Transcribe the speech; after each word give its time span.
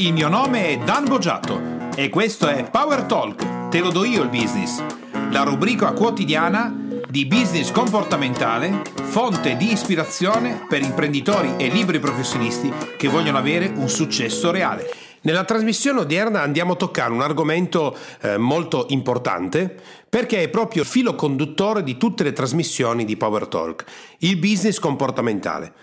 Il 0.00 0.14
mio 0.14 0.30
nome 0.30 0.68
è 0.68 0.78
Dan 0.78 1.04
Boggiato 1.04 1.60
e 1.94 2.08
questo 2.08 2.48
è 2.48 2.70
Power 2.70 3.02
Talk, 3.02 3.68
te 3.68 3.80
lo 3.80 3.90
do 3.90 4.02
io 4.02 4.22
il 4.22 4.30
business, 4.30 4.82
la 5.30 5.42
rubrica 5.42 5.92
quotidiana 5.92 6.74
di 7.06 7.26
business 7.26 7.70
comportamentale, 7.70 8.80
fonte 8.94 9.58
di 9.58 9.70
ispirazione 9.70 10.64
per 10.66 10.80
imprenditori 10.80 11.52
e 11.58 11.68
libri 11.68 11.98
professionisti 11.98 12.72
che 12.96 13.08
vogliono 13.08 13.36
avere 13.36 13.70
un 13.74 13.90
successo 13.90 14.50
reale. 14.50 14.88
Nella 15.20 15.44
trasmissione 15.44 16.00
odierna 16.00 16.40
andiamo 16.40 16.72
a 16.72 16.76
toccare 16.76 17.12
un 17.12 17.20
argomento 17.20 17.94
eh, 18.22 18.38
molto 18.38 18.86
importante 18.88 19.78
perché 20.08 20.44
è 20.44 20.48
proprio 20.48 20.80
il 20.80 20.88
filo 20.88 21.14
conduttore 21.14 21.82
di 21.82 21.98
tutte 21.98 22.24
le 22.24 22.32
trasmissioni 22.32 23.04
di 23.04 23.18
Power 23.18 23.48
Talk, 23.48 23.84
il 24.20 24.38
business 24.38 24.78
comportamentale. 24.78 25.74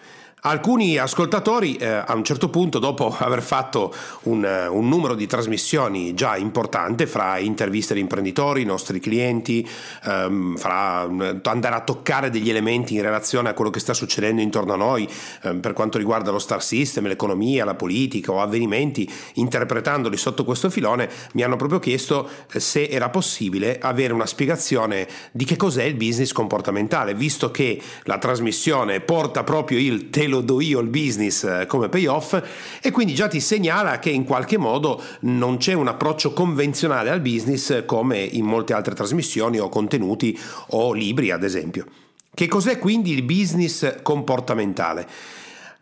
Alcuni 0.47 0.97
ascoltatori 0.97 1.75
eh, 1.75 1.87
a 1.87 2.13
un 2.13 2.23
certo 2.23 2.49
punto, 2.49 2.79
dopo 2.79 3.13
aver 3.19 3.41
fatto 3.41 3.93
un, 4.23 4.45
eh, 4.45 4.67
un, 4.67 4.87
numero 4.87 5.13
di 5.13 5.27
trasmissioni 5.27 6.13
già 6.13 6.37
importante 6.37 7.05
fra 7.05 7.37
interviste 7.37 7.93
di 7.93 7.99
imprenditori, 7.99 8.63
nostri 8.63 9.01
clienti, 9.01 9.67
ehm, 10.05 10.55
fra 10.55 11.05
mm, 11.05 11.39
andare 11.43 11.75
a 11.75 11.81
toccare 11.81 12.29
degli 12.29 12.49
elementi 12.49 12.95
in 12.95 13.01
relazione 13.01 13.49
a 13.49 13.53
quello 13.53 13.69
che 13.69 13.81
sta 13.81 13.93
succedendo 13.93 14.41
intorno 14.41 14.71
a 14.71 14.77
noi 14.77 15.05
eh, 15.41 15.53
per 15.55 15.73
quanto 15.73 15.97
riguarda 15.97 16.31
lo 16.31 16.39
star 16.39 16.63
system, 16.63 17.07
l'economia, 17.07 17.65
la 17.65 17.75
politica 17.75 18.31
o 18.31 18.39
avvenimenti, 18.39 19.11
interpretandoli 19.33 20.15
sotto 20.15 20.45
questo 20.45 20.69
filone, 20.69 21.09
mi 21.33 21.43
hanno 21.43 21.57
proprio 21.57 21.79
chiesto 21.79 22.25
eh, 22.53 22.61
se 22.61 22.87
era 22.87 23.09
possibile 23.09 23.79
avere 23.79 24.13
una 24.13 24.25
spiegazione 24.25 25.09
di 25.33 25.43
che 25.43 25.57
cos'è 25.57 25.83
il 25.83 25.95
business 25.95 26.31
comportamentale, 26.31 27.13
visto 27.15 27.51
che 27.51 27.81
la 28.03 28.17
trasmissione 28.17 29.01
porta 29.01 29.43
proprio 29.43 29.77
il 29.77 30.09
te 30.09 30.25
lo 30.37 30.41
do 30.41 30.61
io 30.61 30.79
il 30.79 30.87
business 30.87 31.43
eh, 31.43 31.65
come 31.67 31.89
payoff 31.89 32.41
e 32.81 32.91
quindi 32.91 33.13
già 33.13 33.27
ti 33.27 33.39
segnala 33.39 33.99
che 33.99 34.09
in 34.09 34.23
qualche 34.23 34.57
modo 34.57 35.01
non 35.21 35.57
c'è 35.57 35.73
un 35.73 35.87
approccio 35.87 36.33
convenzionale 36.33 37.09
al 37.09 37.21
business 37.21 37.85
come 37.85 38.19
in 38.19 38.45
molte 38.45 38.73
altre 38.73 38.95
trasmissioni 38.95 39.59
o 39.59 39.69
contenuti 39.69 40.37
o 40.69 40.93
libri 40.93 41.31
ad 41.31 41.43
esempio. 41.43 41.85
Che 42.33 42.47
cos'è 42.47 42.77
quindi 42.77 43.13
il 43.13 43.23
business 43.23 44.01
comportamentale? 44.03 45.07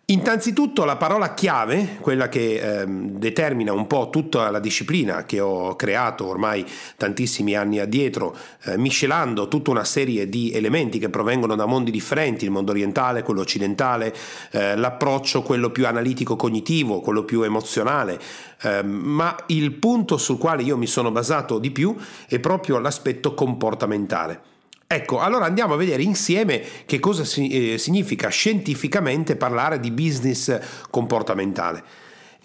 Innanzitutto 0.07 0.85
la 0.85 0.97
parola 0.97 1.33
chiave, 1.33 1.97
quella 1.99 2.29
che 2.29 2.81
eh, 2.81 2.85
determina 2.85 3.73
un 3.73 3.87
po' 3.87 4.11
tutta 4.11 4.51
la 4.51 4.59
disciplina 4.59 5.25
che 5.25 5.39
ho 5.39 5.75
creato 5.75 6.27
ormai 6.27 6.63
tantissimi 6.95 7.55
anni 7.55 7.79
addietro, 7.79 8.37
eh, 8.65 8.77
miscelando 8.77 9.47
tutta 9.47 9.71
una 9.71 9.83
serie 9.83 10.29
di 10.29 10.51
elementi 10.51 10.99
che 10.99 11.09
provengono 11.09 11.55
da 11.55 11.65
mondi 11.65 11.89
differenti, 11.89 12.45
il 12.45 12.51
mondo 12.51 12.69
orientale, 12.69 13.23
quello 13.23 13.41
occidentale, 13.41 14.13
eh, 14.51 14.75
l'approccio, 14.75 15.41
quello 15.41 15.71
più 15.71 15.87
analitico-cognitivo, 15.87 16.99
quello 16.99 17.23
più 17.23 17.41
emozionale, 17.41 18.21
ehm, 18.61 18.87
ma 18.87 19.35
il 19.47 19.71
punto 19.71 20.17
sul 20.17 20.37
quale 20.37 20.61
io 20.61 20.77
mi 20.77 20.85
sono 20.85 21.09
basato 21.09 21.57
di 21.57 21.71
più 21.71 21.95
è 22.27 22.37
proprio 22.37 22.77
l'aspetto 22.77 23.33
comportamentale. 23.33 24.53
Ecco, 24.95 25.19
allora 25.19 25.43
andiamo 25.43 25.73
a 25.73 25.77
vedere 25.77 26.03
insieme 26.03 26.63
che 26.85 26.99
cosa 26.99 27.23
eh, 27.41 27.77
significa 27.77 28.29
scientificamente 28.29 29.35
parlare 29.35 29.81
di 29.81 29.91
business 29.91 30.57
comportamentale. 30.89 31.83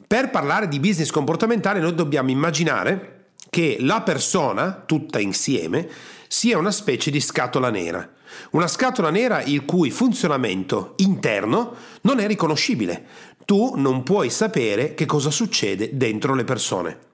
Per 0.05 0.31
parlare 0.31 0.67
di 0.67 0.81
business 0.81 1.11
comportamentale 1.11 1.79
noi 1.79 1.95
dobbiamo 1.95 2.31
immaginare 2.31 3.27
che 3.51 3.77
la 3.79 4.03
persona, 4.03 4.83
tutta 4.84 5.20
insieme, 5.20 5.89
sia 6.27 6.59
una 6.59 6.73
specie 6.73 7.12
di 7.12 7.20
scatola 7.20 7.70
nera. 7.70 8.09
Una 8.51 8.67
scatola 8.67 9.11
nera 9.11 9.42
il 9.42 9.64
cui 9.64 9.92
funzionamento 9.92 10.95
interno 10.97 11.75
non 12.03 12.19
è 12.19 12.27
riconoscibile. 12.27 13.07
Tu 13.45 13.75
non 13.77 14.03
puoi 14.03 14.29
sapere 14.29 14.95
che 14.95 15.07
cosa 15.07 15.31
succede 15.31 15.97
dentro 15.97 16.35
le 16.35 16.45
persone. 16.45 17.09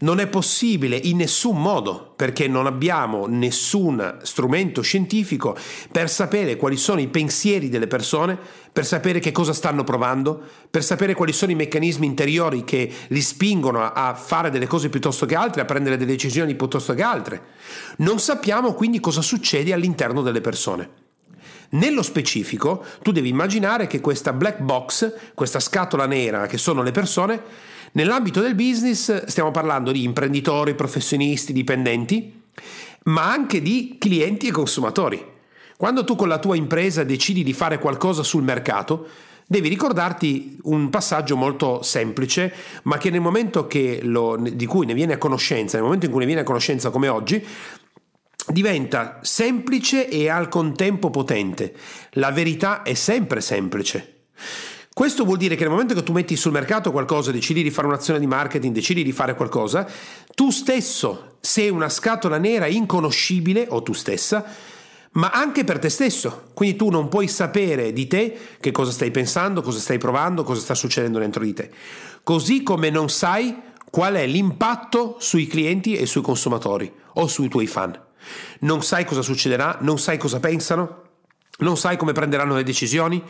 Non 0.00 0.20
è 0.20 0.26
possibile 0.26 0.96
in 0.96 1.18
nessun 1.18 1.60
modo, 1.60 2.12
perché 2.16 2.48
non 2.48 2.66
abbiamo 2.66 3.26
nessun 3.26 4.18
strumento 4.22 4.82
scientifico 4.82 5.56
per 5.90 6.10
sapere 6.10 6.56
quali 6.56 6.76
sono 6.76 7.00
i 7.00 7.08
pensieri 7.08 7.68
delle 7.68 7.86
persone, 7.86 8.38
per 8.72 8.84
sapere 8.84 9.20
che 9.20 9.30
cosa 9.30 9.52
stanno 9.52 9.84
provando, 9.84 10.42
per 10.68 10.82
sapere 10.82 11.14
quali 11.14 11.32
sono 11.32 11.52
i 11.52 11.56
meccanismi 11.56 12.06
interiori 12.06 12.64
che 12.64 12.92
li 13.08 13.20
spingono 13.20 13.92
a 13.92 14.14
fare 14.14 14.50
delle 14.50 14.66
cose 14.66 14.88
piuttosto 14.88 15.26
che 15.26 15.36
altre, 15.36 15.60
a 15.60 15.64
prendere 15.64 15.96
delle 15.96 16.10
decisioni 16.10 16.56
piuttosto 16.56 16.92
che 16.92 17.02
altre. 17.02 17.42
Non 17.98 18.18
sappiamo 18.18 18.74
quindi 18.74 18.98
cosa 18.98 19.22
succede 19.22 19.72
all'interno 19.72 20.22
delle 20.22 20.40
persone. 20.40 21.02
Nello 21.70 22.02
specifico, 22.02 22.84
tu 23.02 23.10
devi 23.10 23.28
immaginare 23.28 23.86
che 23.86 24.00
questa 24.00 24.32
black 24.32 24.60
box, 24.60 25.12
questa 25.34 25.60
scatola 25.60 26.06
nera 26.06 26.46
che 26.46 26.58
sono 26.58 26.82
le 26.82 26.92
persone, 26.92 27.42
Nell'ambito 27.94 28.40
del 28.40 28.56
business 28.56 29.26
stiamo 29.26 29.52
parlando 29.52 29.92
di 29.92 30.02
imprenditori, 30.02 30.74
professionisti, 30.74 31.52
dipendenti, 31.52 32.42
ma 33.04 33.30
anche 33.30 33.62
di 33.62 33.96
clienti 34.00 34.48
e 34.48 34.50
consumatori. 34.50 35.24
Quando 35.76 36.02
tu 36.02 36.16
con 36.16 36.26
la 36.26 36.40
tua 36.40 36.56
impresa 36.56 37.04
decidi 37.04 37.44
di 37.44 37.52
fare 37.52 37.78
qualcosa 37.78 38.24
sul 38.24 38.42
mercato, 38.42 39.06
devi 39.46 39.68
ricordarti 39.68 40.58
un 40.62 40.90
passaggio 40.90 41.36
molto 41.36 41.82
semplice, 41.82 42.52
ma 42.82 42.98
che 42.98 43.10
nel 43.10 43.20
momento 43.20 43.68
che 43.68 44.00
lo, 44.02 44.36
di 44.40 44.66
cui 44.66 44.86
ne 44.86 44.94
viene 44.94 45.12
a 45.12 45.18
conoscenza, 45.18 45.76
nel 45.76 45.84
momento 45.84 46.06
in 46.06 46.10
cui 46.10 46.20
ne 46.20 46.26
viene 46.26 46.40
a 46.40 46.44
conoscenza 46.44 46.90
come 46.90 47.06
oggi, 47.06 47.46
diventa 48.48 49.20
semplice 49.22 50.08
e 50.08 50.28
al 50.28 50.48
contempo 50.48 51.10
potente. 51.10 51.72
La 52.14 52.32
verità 52.32 52.82
è 52.82 52.94
sempre 52.94 53.40
semplice. 53.40 54.24
Questo 54.94 55.24
vuol 55.24 55.38
dire 55.38 55.56
che 55.56 55.62
nel 55.62 55.72
momento 55.72 55.92
che 55.92 56.04
tu 56.04 56.12
metti 56.12 56.36
sul 56.36 56.52
mercato 56.52 56.92
qualcosa, 56.92 57.32
decidi 57.32 57.64
di 57.64 57.72
fare 57.72 57.88
un'azione 57.88 58.20
di 58.20 58.28
marketing, 58.28 58.72
decidi 58.72 59.02
di 59.02 59.10
fare 59.10 59.34
qualcosa, 59.34 59.90
tu 60.36 60.50
stesso 60.50 61.32
sei 61.40 61.68
una 61.68 61.88
scatola 61.88 62.38
nera 62.38 62.68
inconoscibile, 62.68 63.66
o 63.70 63.82
tu 63.82 63.92
stessa, 63.92 64.44
ma 65.14 65.30
anche 65.30 65.64
per 65.64 65.80
te 65.80 65.88
stesso. 65.88 66.50
Quindi 66.54 66.76
tu 66.76 66.90
non 66.90 67.08
puoi 67.08 67.26
sapere 67.26 67.92
di 67.92 68.06
te 68.06 68.38
che 68.60 68.70
cosa 68.70 68.92
stai 68.92 69.10
pensando, 69.10 69.62
cosa 69.62 69.80
stai 69.80 69.98
provando, 69.98 70.44
cosa 70.44 70.60
sta 70.60 70.74
succedendo 70.76 71.18
dentro 71.18 71.42
di 71.42 71.52
te. 71.52 71.72
Così 72.22 72.62
come 72.62 72.88
non 72.88 73.08
sai 73.08 73.52
qual 73.90 74.14
è 74.14 74.26
l'impatto 74.28 75.16
sui 75.18 75.48
clienti 75.48 75.96
e 75.96 76.06
sui 76.06 76.22
consumatori 76.22 76.92
o 77.14 77.26
sui 77.26 77.48
tuoi 77.48 77.66
fan. 77.66 78.00
Non 78.60 78.80
sai 78.84 79.04
cosa 79.04 79.22
succederà, 79.22 79.78
non 79.80 79.98
sai 79.98 80.18
cosa 80.18 80.38
pensano, 80.38 81.02
non 81.58 81.76
sai 81.76 81.96
come 81.96 82.12
prenderanno 82.12 82.56
le 82.56 82.64
decisioni, 82.64 83.22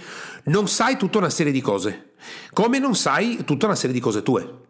non 0.45 0.69
sai 0.69 0.97
tutta 0.97 1.19
una 1.19 1.31
serie 1.31 1.53
di 1.53 1.61
cose, 1.61 2.13
come 2.53 2.79
non 2.79 2.95
sai 2.95 3.45
tutta 3.45 3.67
una 3.67 3.75
serie 3.75 3.95
di 3.95 4.01
cose 4.01 4.23
tue. 4.23 4.63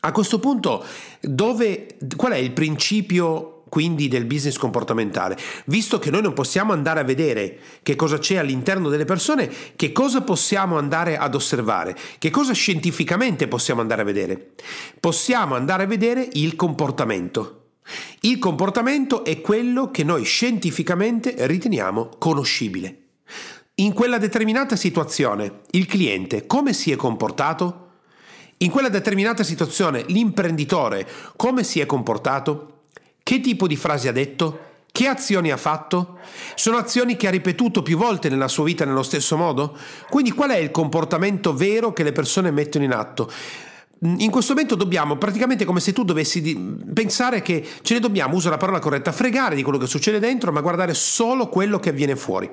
A 0.00 0.12
questo 0.12 0.38
punto, 0.38 0.84
dove, 1.20 1.96
qual 2.16 2.32
è 2.32 2.36
il 2.36 2.52
principio 2.52 3.62
quindi 3.68 4.06
del 4.08 4.24
business 4.24 4.56
comportamentale? 4.56 5.36
Visto 5.66 5.98
che 5.98 6.10
noi 6.10 6.22
non 6.22 6.32
possiamo 6.32 6.72
andare 6.72 7.00
a 7.00 7.04
vedere 7.04 7.58
che 7.82 7.96
cosa 7.96 8.18
c'è 8.18 8.36
all'interno 8.36 8.88
delle 8.88 9.04
persone, 9.04 9.50
che 9.74 9.92
cosa 9.92 10.22
possiamo 10.22 10.78
andare 10.78 11.16
ad 11.16 11.34
osservare? 11.34 11.96
Che 12.18 12.30
cosa 12.30 12.52
scientificamente 12.52 13.48
possiamo 13.48 13.80
andare 13.80 14.02
a 14.02 14.04
vedere? 14.04 14.52
Possiamo 15.00 15.54
andare 15.54 15.84
a 15.84 15.86
vedere 15.86 16.28
il 16.34 16.54
comportamento. 16.54 17.65
Il 18.20 18.38
comportamento 18.38 19.24
è 19.24 19.40
quello 19.40 19.90
che 19.90 20.04
noi 20.04 20.24
scientificamente 20.24 21.34
riteniamo 21.46 22.10
conoscibile. 22.18 23.00
In 23.76 23.92
quella 23.92 24.18
determinata 24.18 24.74
situazione 24.74 25.60
il 25.72 25.86
cliente 25.86 26.46
come 26.46 26.72
si 26.72 26.90
è 26.90 26.96
comportato? 26.96 27.82
In 28.58 28.70
quella 28.70 28.88
determinata 28.88 29.42
situazione 29.42 30.04
l'imprenditore 30.06 31.06
come 31.36 31.62
si 31.62 31.80
è 31.80 31.86
comportato? 31.86 32.80
Che 33.22 33.40
tipo 33.40 33.66
di 33.66 33.76
frasi 33.76 34.08
ha 34.08 34.12
detto? 34.12 34.60
Che 34.90 35.06
azioni 35.08 35.50
ha 35.50 35.58
fatto? 35.58 36.20
Sono 36.54 36.78
azioni 36.78 37.16
che 37.16 37.26
ha 37.26 37.30
ripetuto 37.30 37.82
più 37.82 37.98
volte 37.98 38.30
nella 38.30 38.48
sua 38.48 38.64
vita 38.64 38.86
nello 38.86 39.02
stesso 39.02 39.36
modo? 39.36 39.76
Quindi 40.08 40.30
qual 40.30 40.50
è 40.50 40.56
il 40.56 40.70
comportamento 40.70 41.52
vero 41.52 41.92
che 41.92 42.02
le 42.02 42.12
persone 42.12 42.50
mettono 42.50 42.84
in 42.84 42.92
atto? 42.92 43.30
In 44.00 44.30
questo 44.30 44.52
momento 44.52 44.74
dobbiamo 44.74 45.16
praticamente 45.16 45.64
come 45.64 45.80
se 45.80 45.94
tu 45.94 46.04
dovessi 46.04 46.54
pensare 46.92 47.40
che 47.40 47.64
ce 47.80 47.94
ne 47.94 48.00
dobbiamo, 48.00 48.36
uso 48.36 48.50
la 48.50 48.58
parola 48.58 48.78
corretta, 48.78 49.10
fregare 49.10 49.54
di 49.54 49.62
quello 49.62 49.78
che 49.78 49.86
succede 49.86 50.18
dentro, 50.18 50.52
ma 50.52 50.60
guardare 50.60 50.92
solo 50.92 51.48
quello 51.48 51.78
che 51.78 51.88
avviene 51.88 52.14
fuori. 52.14 52.50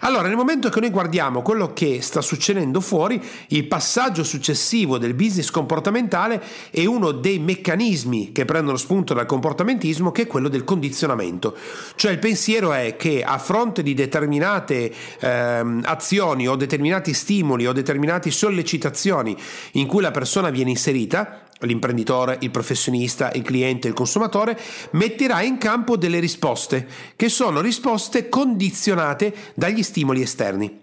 Allora, 0.00 0.28
nel 0.28 0.36
momento 0.36 0.68
che 0.68 0.80
noi 0.80 0.90
guardiamo 0.90 1.40
quello 1.40 1.72
che 1.72 2.02
sta 2.02 2.20
succedendo 2.20 2.80
fuori, 2.80 3.22
il 3.48 3.66
passaggio 3.66 4.22
successivo 4.22 4.98
del 4.98 5.14
business 5.14 5.48
comportamentale 5.50 6.42
è 6.70 6.84
uno 6.84 7.12
dei 7.12 7.38
meccanismi 7.38 8.32
che 8.32 8.44
prendono 8.44 8.76
spunto 8.76 9.14
dal 9.14 9.24
comportamentismo, 9.24 10.12
che 10.12 10.22
è 10.22 10.26
quello 10.26 10.48
del 10.48 10.64
condizionamento. 10.64 11.56
Cioè 11.96 12.12
il 12.12 12.18
pensiero 12.18 12.74
è 12.74 12.96
che 12.96 13.24
a 13.24 13.38
fronte 13.38 13.82
di 13.82 13.94
determinate 13.94 14.92
ehm, 15.20 15.80
azioni 15.86 16.46
o 16.46 16.54
determinati 16.54 17.14
stimoli 17.14 17.66
o 17.66 17.72
determinate 17.72 18.30
sollecitazioni 18.30 19.34
in 19.72 19.86
cui 19.86 20.02
la 20.02 20.10
persona 20.10 20.50
viene 20.50 20.70
inserita, 20.82 21.41
l'imprenditore, 21.62 22.38
il 22.40 22.50
professionista, 22.50 23.30
il 23.32 23.42
cliente, 23.42 23.88
il 23.88 23.94
consumatore, 23.94 24.58
metterà 24.92 25.42
in 25.42 25.58
campo 25.58 25.96
delle 25.96 26.20
risposte, 26.20 26.86
che 27.16 27.28
sono 27.28 27.60
risposte 27.60 28.28
condizionate 28.28 29.34
dagli 29.54 29.82
stimoli 29.82 30.22
esterni. 30.22 30.80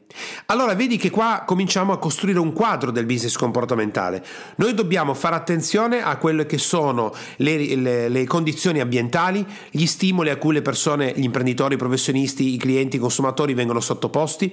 Allora 0.48 0.74
vedi 0.74 0.98
che 0.98 1.12
qua 1.12 1.44
cominciamo 1.46 1.94
a 1.94 2.00
costruire 2.00 2.40
un 2.40 2.52
quadro 2.52 2.90
del 2.90 3.06
business 3.06 3.36
comportamentale. 3.36 4.26
Noi 4.56 4.74
dobbiamo 4.74 5.14
fare 5.14 5.36
attenzione 5.36 6.02
a 6.02 6.18
quelle 6.18 6.48
che 6.48 6.58
sono 6.58 7.14
le, 7.38 7.76
le, 7.76 8.10
le, 8.10 8.24
condizioni 8.26 8.80
ambientali, 8.80 9.46
gli 9.70 9.86
stimoli 9.86 10.32
a 10.32 10.38
cui 10.38 10.54
le 10.54 10.64
persone, 10.64 11.14
gli 11.16 11.24
imprenditori, 11.24 11.76
i 11.76 11.78
professionisti, 11.78 12.54
i 12.54 12.58
clienti, 12.58 12.96
i 12.96 13.00
consumatori 13.00 13.54
vengono 13.54 13.80
sottoposti. 13.80 14.52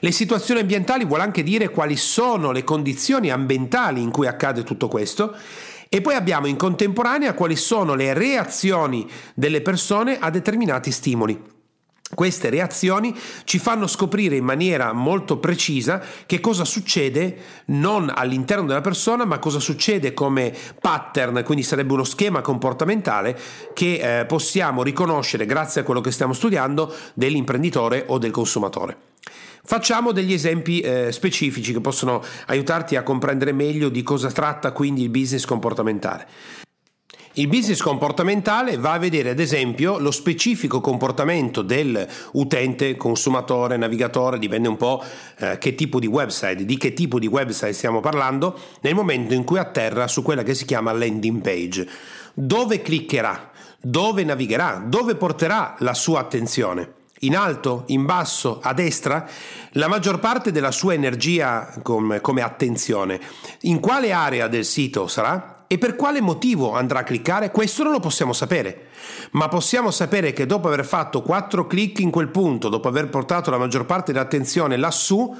Le 0.00 0.10
situazioni 0.10 0.60
ambientali 0.60 1.06
vuol 1.06 1.20
anche 1.20 1.42
dire 1.42 1.70
quali 1.70 1.96
sono 1.96 2.52
le 2.52 2.62
condizioni 2.62 3.30
ambientali 3.30 4.02
in 4.02 4.10
cui 4.10 4.26
accade 4.26 4.64
tutto 4.64 4.88
questo. 4.88 5.34
E 5.92 6.00
poi 6.00 6.14
abbiamo 6.14 6.46
in 6.46 6.54
contemporanea 6.54 7.34
quali 7.34 7.56
sono 7.56 7.96
le 7.96 8.14
reazioni 8.14 9.10
delle 9.34 9.60
persone 9.60 10.20
a 10.20 10.30
determinati 10.30 10.92
stimoli. 10.92 11.36
Queste 12.14 12.48
reazioni 12.48 13.12
ci 13.42 13.58
fanno 13.58 13.88
scoprire 13.88 14.36
in 14.36 14.44
maniera 14.44 14.92
molto 14.92 15.38
precisa 15.38 16.00
che 16.26 16.38
cosa 16.38 16.64
succede 16.64 17.38
non 17.66 18.08
all'interno 18.14 18.66
della 18.66 18.80
persona, 18.80 19.24
ma 19.24 19.40
cosa 19.40 19.58
succede 19.58 20.14
come 20.14 20.56
pattern, 20.80 21.42
quindi 21.44 21.64
sarebbe 21.64 21.92
uno 21.92 22.04
schema 22.04 22.40
comportamentale 22.40 23.36
che 23.74 24.20
eh, 24.20 24.26
possiamo 24.26 24.84
riconoscere 24.84 25.44
grazie 25.44 25.80
a 25.80 25.84
quello 25.84 26.00
che 26.00 26.12
stiamo 26.12 26.34
studiando 26.34 26.94
dell'imprenditore 27.14 28.04
o 28.06 28.18
del 28.18 28.30
consumatore. 28.30 29.09
Facciamo 29.62 30.12
degli 30.12 30.32
esempi 30.32 30.80
eh, 30.80 31.12
specifici 31.12 31.72
che 31.72 31.80
possono 31.80 32.22
aiutarti 32.46 32.96
a 32.96 33.02
comprendere 33.02 33.52
meglio 33.52 33.88
di 33.88 34.02
cosa 34.02 34.30
tratta 34.30 34.72
quindi 34.72 35.02
il 35.02 35.10
business 35.10 35.44
comportamentale. 35.44 36.26
Il 37.34 37.46
business 37.46 37.80
comportamentale 37.80 38.76
va 38.76 38.92
a 38.94 38.98
vedere 38.98 39.30
ad 39.30 39.38
esempio 39.38 40.00
lo 40.00 40.10
specifico 40.10 40.80
comportamento 40.80 41.62
dell'utente, 41.62 42.96
consumatore, 42.96 43.76
navigatore, 43.76 44.40
dipende 44.40 44.66
un 44.66 44.76
po' 44.76 45.00
eh, 45.38 45.56
che 45.58 45.76
tipo 45.76 46.00
di 46.00 46.08
website, 46.08 46.64
di 46.64 46.76
che 46.76 46.92
tipo 46.92 47.20
di 47.20 47.28
website 47.28 47.72
stiamo 47.72 48.00
parlando, 48.00 48.58
nel 48.80 48.96
momento 48.96 49.34
in 49.34 49.44
cui 49.44 49.58
atterra 49.58 50.08
su 50.08 50.22
quella 50.22 50.42
che 50.42 50.54
si 50.54 50.64
chiama 50.64 50.90
landing 50.90 51.40
page. 51.40 51.88
Dove 52.34 52.82
cliccherà? 52.82 53.52
Dove 53.80 54.24
navigherà? 54.24 54.82
Dove 54.84 55.14
porterà 55.14 55.76
la 55.78 55.94
sua 55.94 56.18
attenzione? 56.18 56.98
In 57.20 57.36
alto, 57.36 57.84
in 57.86 58.04
basso, 58.04 58.60
a 58.62 58.72
destra, 58.72 59.26
la 59.72 59.88
maggior 59.88 60.18
parte 60.18 60.52
della 60.52 60.70
sua 60.70 60.94
energia 60.94 61.72
come, 61.82 62.20
come, 62.20 62.42
attenzione. 62.42 63.20
In 63.62 63.80
quale 63.80 64.12
area 64.12 64.48
del 64.48 64.64
sito 64.64 65.06
sarà? 65.06 65.64
E 65.66 65.78
per 65.78 65.96
quale 65.96 66.20
motivo 66.20 66.74
andrà 66.74 67.00
a 67.00 67.04
cliccare? 67.04 67.50
Questo 67.50 67.84
non 67.84 67.92
lo 67.92 68.00
possiamo 68.00 68.32
sapere, 68.32 68.88
ma 69.32 69.48
possiamo 69.48 69.90
sapere 69.90 70.32
che 70.32 70.46
dopo 70.46 70.66
aver 70.66 70.84
fatto 70.84 71.22
4 71.22 71.66
clic 71.66 72.00
in 72.00 72.10
quel 72.10 72.28
punto, 72.28 72.68
dopo 72.68 72.88
aver 72.88 73.08
portato 73.08 73.50
la 73.50 73.58
maggior 73.58 73.86
parte 73.86 74.12
dell'attenzione 74.12 74.76
lassù, 74.76 75.36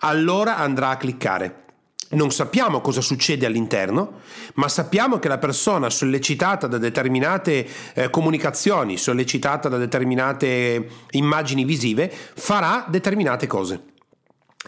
allora 0.00 0.56
andrà 0.56 0.90
a 0.90 0.96
cliccare. 0.96 1.64
Non 2.08 2.30
sappiamo 2.30 2.80
cosa 2.80 3.00
succede 3.00 3.46
all'interno, 3.46 4.20
ma 4.54 4.68
sappiamo 4.68 5.18
che 5.18 5.26
la 5.26 5.38
persona 5.38 5.90
sollecitata 5.90 6.68
da 6.68 6.78
determinate 6.78 7.66
eh, 7.94 8.10
comunicazioni, 8.10 8.96
sollecitata 8.96 9.68
da 9.68 9.76
determinate 9.76 10.88
immagini 11.10 11.64
visive, 11.64 12.12
farà 12.34 12.86
determinate 12.88 13.48
cose. 13.48 13.94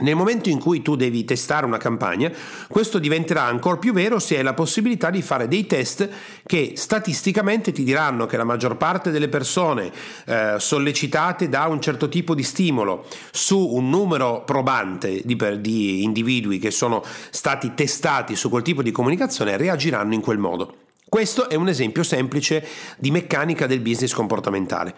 Nel 0.00 0.14
momento 0.14 0.48
in 0.48 0.58
cui 0.58 0.82
tu 0.82 0.94
devi 0.96 1.24
testare 1.24 1.66
una 1.66 1.76
campagna, 1.78 2.30
questo 2.68 2.98
diventerà 2.98 3.42
ancora 3.42 3.78
più 3.78 3.92
vero 3.92 4.18
se 4.18 4.36
hai 4.36 4.42
la 4.42 4.54
possibilità 4.54 5.10
di 5.10 5.22
fare 5.22 5.48
dei 5.48 5.66
test 5.66 6.08
che 6.46 6.72
statisticamente 6.76 7.72
ti 7.72 7.82
diranno 7.82 8.26
che 8.26 8.36
la 8.36 8.44
maggior 8.44 8.76
parte 8.76 9.10
delle 9.10 9.28
persone 9.28 9.90
eh, 10.26 10.54
sollecitate 10.58 11.48
da 11.48 11.66
un 11.66 11.80
certo 11.80 12.08
tipo 12.08 12.34
di 12.34 12.42
stimolo 12.42 13.06
su 13.32 13.58
un 13.58 13.88
numero 13.88 14.44
probante 14.44 15.22
di, 15.24 15.36
di 15.60 16.02
individui 16.04 16.58
che 16.58 16.70
sono 16.70 17.02
stati 17.30 17.74
testati 17.74 18.36
su 18.36 18.48
quel 18.48 18.62
tipo 18.62 18.82
di 18.82 18.92
comunicazione 18.92 19.56
reagiranno 19.56 20.14
in 20.14 20.20
quel 20.20 20.38
modo. 20.38 20.74
Questo 21.08 21.48
è 21.48 21.54
un 21.54 21.68
esempio 21.68 22.02
semplice 22.02 22.64
di 22.98 23.10
meccanica 23.10 23.66
del 23.66 23.80
business 23.80 24.12
comportamentale. 24.12 24.94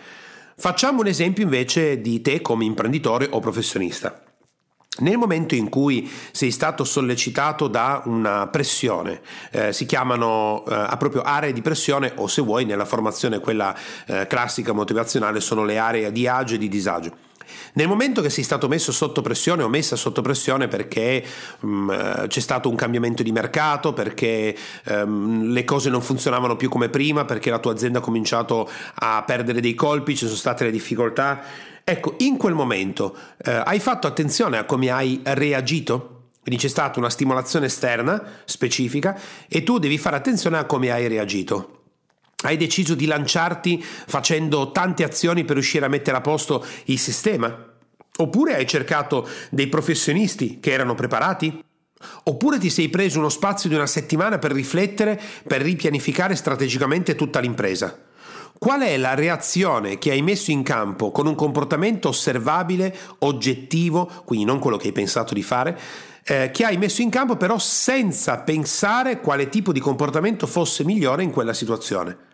Facciamo 0.57 1.01
un 1.01 1.07
esempio 1.07 1.45
invece 1.45 2.01
di 2.01 2.21
te 2.21 2.43
come 2.43 2.65
imprenditore 2.65 3.29
o 3.31 3.39
professionista. 3.39 4.30
Nel 4.99 5.17
momento 5.17 5.55
in 5.55 5.69
cui 5.69 6.11
sei 6.33 6.51
stato 6.51 6.83
sollecitato 6.83 7.69
da 7.69 8.03
una 8.07 8.49
pressione, 8.49 9.21
eh, 9.53 9.73
si 9.73 9.87
chiamano 9.87 10.65
eh, 10.67 10.97
proprio 10.99 11.23
aree 11.23 11.53
di 11.53 11.63
pressione 11.63 12.13
o 12.17 12.27
se 12.27 12.43
vuoi 12.43 12.65
nella 12.65 12.85
formazione 12.85 13.39
quella 13.39 13.75
eh, 14.07 14.27
classica 14.27 14.73
motivazionale 14.73 15.41
sono 15.41 15.65
le 15.65 15.79
aree 15.79 16.11
di 16.11 16.27
agio 16.27 16.57
e 16.57 16.59
di 16.59 16.69
disagio. 16.69 17.30
Nel 17.75 17.89
momento 17.89 18.21
che 18.23 18.31
sei 18.31 18.45
stato 18.45 18.69
messo 18.69 18.93
sotto 18.93 19.21
pressione 19.21 19.63
o 19.63 19.69
messa 19.69 19.97
sotto 19.97 20.23
pressione 20.23 20.69
perché 20.69 21.25
um, 21.61 22.27
c'è 22.27 22.41
stato 22.41 22.69
un 22.69 22.77
cambiamento 22.77 23.23
di 23.23 23.33
mercato, 23.33 23.93
perché 23.93 24.57
um, 24.87 25.51
le 25.53 25.65
cose 25.65 25.91
non 25.91 26.03
funzionavano 26.03 26.57
più 26.57 26.69
come 26.69 26.89
prima, 26.89 27.25
perché 27.25 27.51
la 27.51 27.59
tua 27.59 27.73
azienda 27.73 27.99
ha 27.99 28.03
cominciato 28.03 28.69
a 28.95 29.23
perdere 29.27 29.61
dei 29.61 29.75
colpi, 29.75 30.17
ci 30.17 30.27
sono 30.27 30.37
state 30.37 30.65
le 30.65 30.71
difficoltà, 30.71 31.43
Ecco, 31.83 32.15
in 32.19 32.37
quel 32.37 32.55
momento 32.55 33.17
eh, 33.43 33.51
hai 33.65 33.81
fatto 33.81 34.07
attenzione 34.07 34.59
a 34.59 34.65
come 34.65 34.91
hai 34.91 35.21
reagito? 35.25 36.29
Quindi 36.41 36.61
c'è 36.61 36.69
stata 36.69 37.01
una 37.01 37.11
stimolazione 37.11 37.67
esterna 37.67 38.23
specifica 38.45 39.19
e 39.49 39.65
tu 39.65 39.79
devi 39.79 39.99
fare 39.99 40.15
attenzione 40.15 40.59
a 40.59 40.67
come 40.67 40.93
hai 40.93 41.09
reagito. 41.09 41.80
Hai 42.43 42.57
deciso 42.57 42.95
di 42.95 43.05
lanciarti 43.05 43.83
facendo 43.83 44.71
tante 44.73 45.05
azioni 45.05 45.45
per 45.45 45.55
riuscire 45.55 45.85
a 45.85 45.89
mettere 45.89 46.17
a 46.17 46.23
posto 46.23 46.65
il 46.85 46.99
sistema? 46.99 47.69
Oppure 48.17 48.55
hai 48.55 48.67
cercato 48.67 49.29
dei 49.51 49.69
professionisti 49.69 50.59
che 50.59 50.73
erano 50.73 50.95
preparati? 50.95 51.63
Oppure 52.25 52.59
ti 52.59 52.71
sei 52.71 52.89
preso 52.89 53.19
uno 53.19 53.29
spazio 53.29 53.69
di 53.69 53.75
una 53.75 53.87
settimana 53.87 54.39
per 54.39 54.53
riflettere, 54.53 55.21
per 55.47 55.61
ripianificare 55.61 56.35
strategicamente 56.35 57.15
tutta 57.15 57.41
l'impresa? 57.41 58.07
Qual 58.59 58.81
è 58.81 58.97
la 58.97 59.15
reazione 59.15 59.99
che 59.99 60.11
hai 60.11 60.23
messo 60.23 60.51
in 60.51 60.63
campo 60.63 61.11
con 61.11 61.27
un 61.27 61.35
comportamento 61.35 62.09
osservabile, 62.09 62.95
oggettivo, 63.21 64.11
quindi 64.25 64.47
non 64.47 64.59
quello 64.59 64.77
che 64.79 64.89
hai 64.89 64.93
pensato 64.93 65.35
di 65.35 65.43
fare, 65.43 65.79
eh, 66.25 66.51
che 66.51 66.65
hai 66.65 66.79
messo 66.79 67.03
in 67.03 67.11
campo 67.11 67.37
però 67.37 67.59
senza 67.59 68.39
pensare 68.39 69.21
quale 69.21 69.49
tipo 69.49 69.73
di 69.73 69.81
comportamento 69.81 70.47
fosse 70.47 70.85
migliore 70.85 71.23
in 71.23 71.31
quella 71.31 71.55
situazione? 71.55 72.29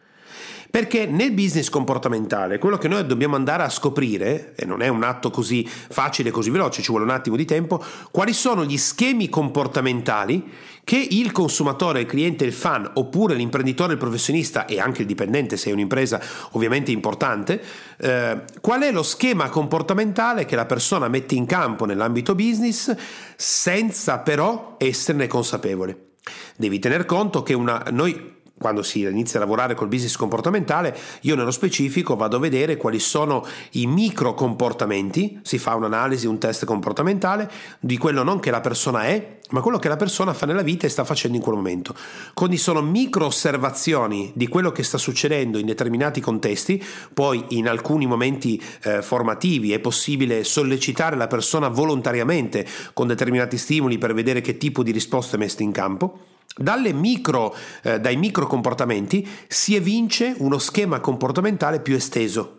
Perché 0.71 1.07
nel 1.07 1.33
business 1.33 1.69
comportamentale 1.69 2.59
quello 2.59 2.79
che 2.79 2.89
noi 2.89 3.07
dobbiamo 3.07 3.37
andare 3.37 3.63
a 3.63 3.69
scoprire, 3.69 4.55
e 4.57 4.65
non 4.65 4.83
è 4.83 4.89
un 4.89 5.03
atto 5.03 5.31
così 5.31 5.67
facile, 5.67 6.31
così 6.31 6.51
veloce, 6.51 6.83
ci 6.83 6.91
vuole 6.91 7.05
un 7.05 7.11
attimo 7.11 7.37
di 7.37 7.45
tempo, 7.45 7.83
quali 8.11 8.33
sono 8.33 8.65
gli 8.65 8.77
schemi 8.77 9.29
comportamentali 9.29 10.45
che 10.87 11.05
il 11.11 11.33
consumatore, 11.33 12.03
il 12.03 12.07
cliente, 12.07 12.45
il 12.45 12.53
fan, 12.53 12.89
oppure 12.95 13.35
l'imprenditore, 13.35 13.95
il 13.95 13.99
professionista 13.99 14.67
e 14.67 14.79
anche 14.79 15.01
il 15.01 15.09
dipendente, 15.09 15.57
se 15.57 15.71
è 15.71 15.73
un'impresa 15.73 16.21
ovviamente 16.53 16.93
importante, 16.93 17.61
eh, 17.97 18.43
qual 18.61 18.83
è 18.83 18.93
lo 18.93 19.03
schema 19.03 19.49
comportamentale 19.49 20.45
che 20.45 20.55
la 20.55 20.65
persona 20.65 21.09
mette 21.09 21.35
in 21.35 21.45
campo 21.45 21.87
nell'ambito 21.87 22.37
business 22.37 22.95
senza 23.35 24.19
però 24.19 24.77
esserne 24.79 25.27
consapevole. 25.27 26.13
Devi 26.57 26.79
tener 26.79 27.05
conto 27.05 27.43
che 27.43 27.53
una, 27.53 27.83
noi 27.91 28.35
quando 28.59 28.83
si 28.83 29.03
inizia 29.03 29.39
a 29.39 29.43
lavorare 29.43 29.75
col 29.75 29.89
business 29.89 30.17
comportamentale, 30.17 30.97
io 31.23 31.35
nello 31.35 31.51
specifico 31.51 32.17
vado 32.17 32.37
a 32.37 32.41
vedere 32.41 32.77
quali 32.77 32.99
sono 32.99 33.45
i 33.73 33.87
micro 33.87 34.35
comportamenti, 34.35 35.39
si 35.43 35.59
fa 35.59 35.75
un'analisi, 35.75 36.27
un 36.27 36.39
test 36.39 36.65
comportamentale 36.65 37.51
di 37.81 37.99
quello 37.99 38.23
non 38.23 38.41
che 38.41 38.51
la 38.51 38.61
persona 38.61 39.05
è, 39.05 39.39
ma 39.51 39.61
quello 39.61 39.79
che 39.79 39.89
la 39.89 39.97
persona 39.97 40.33
fa 40.33 40.47
nella 40.47 40.63
vita 40.63 40.87
e 40.87 40.91
sta 40.91 41.05
facendo 41.05 41.37
in 41.37 41.43
quel 41.43 41.57
momento. 41.57 41.95
Quindi 42.35 42.57
sono 42.57 42.81
micro 42.81 43.27
osservazioni 43.27 44.33
di 44.35 44.49
quello 44.49 44.73
che 44.73 44.83
sta 44.83 44.99
succedendo 44.99 45.59
in 45.59 45.67
determinati 45.67 46.21
contesti, 46.21 46.83
poi 47.13 47.45
in 47.49 47.69
alcuni 47.69 48.07
momenti 48.07 48.61
eh, 48.83 49.03
formativi 49.03 49.73
è 49.73 49.79
possibile 49.81 50.45
sollecitare 50.45 51.17
la 51.17 51.27
persona 51.27 51.69
volontariamente 51.69 52.67
con 52.95 53.07
determinati 53.07 53.59
stimoli 53.59 53.99
per 53.99 54.15
vedere 54.15 54.41
che 54.41 54.57
tipo 54.57 54.83
di 54.83 54.91
risposte 54.93 55.37
messe 55.37 55.63
in 55.63 55.73
campo 55.73 56.19
Micro, 56.59 57.55
eh, 57.83 58.01
dai 58.01 58.17
micro 58.17 58.47
comportamenti 58.47 59.27
si 59.47 59.75
evince 59.75 60.35
uno 60.39 60.59
schema 60.59 61.01
comportamentale 61.01 61.81
più 61.81 61.95
esteso 61.95 62.59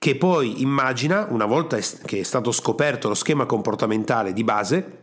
che 0.00 0.16
poi 0.16 0.62
immagina, 0.62 1.26
una 1.28 1.44
volta 1.44 1.76
che 1.76 2.20
è 2.20 2.22
stato 2.22 2.52
scoperto 2.52 3.08
lo 3.08 3.14
schema 3.14 3.44
comportamentale 3.44 4.32
di 4.32 4.42
base, 4.44 5.00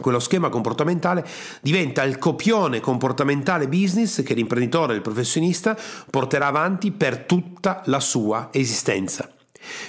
quello 0.00 0.18
schema 0.18 0.48
comportamentale 0.48 1.24
diventa 1.60 2.02
il 2.02 2.18
copione 2.18 2.80
comportamentale 2.80 3.68
business 3.68 4.20
che 4.24 4.34
l'imprenditore, 4.34 4.94
il 4.94 5.00
professionista 5.00 5.76
porterà 6.10 6.48
avanti 6.48 6.90
per 6.90 7.18
tutta 7.18 7.82
la 7.84 8.00
sua 8.00 8.48
esistenza. 8.50 9.31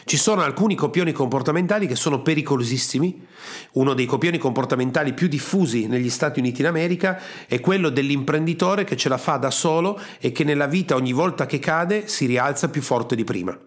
Ci 0.05 0.17
sono 0.17 0.41
alcuni 0.41 0.75
copioni 0.75 1.11
comportamentali 1.11 1.87
che 1.87 1.95
sono 1.95 2.21
pericolosissimi. 2.21 3.25
Uno 3.73 3.93
dei 3.93 4.05
copioni 4.05 4.37
comportamentali 4.37 5.13
più 5.13 5.27
diffusi 5.27 5.87
negli 5.87 6.09
Stati 6.09 6.39
Uniti 6.39 6.61
d'America 6.61 7.19
è 7.47 7.59
quello 7.59 7.89
dell'imprenditore 7.89 8.83
che 8.83 8.97
ce 8.97 9.09
la 9.09 9.17
fa 9.17 9.37
da 9.37 9.51
solo 9.51 9.99
e 10.19 10.31
che 10.31 10.43
nella 10.43 10.67
vita 10.67 10.95
ogni 10.95 11.13
volta 11.13 11.45
che 11.45 11.59
cade 11.59 12.07
si 12.07 12.25
rialza 12.25 12.69
più 12.69 12.81
forte 12.81 13.15
di 13.15 13.23
prima. 13.23 13.57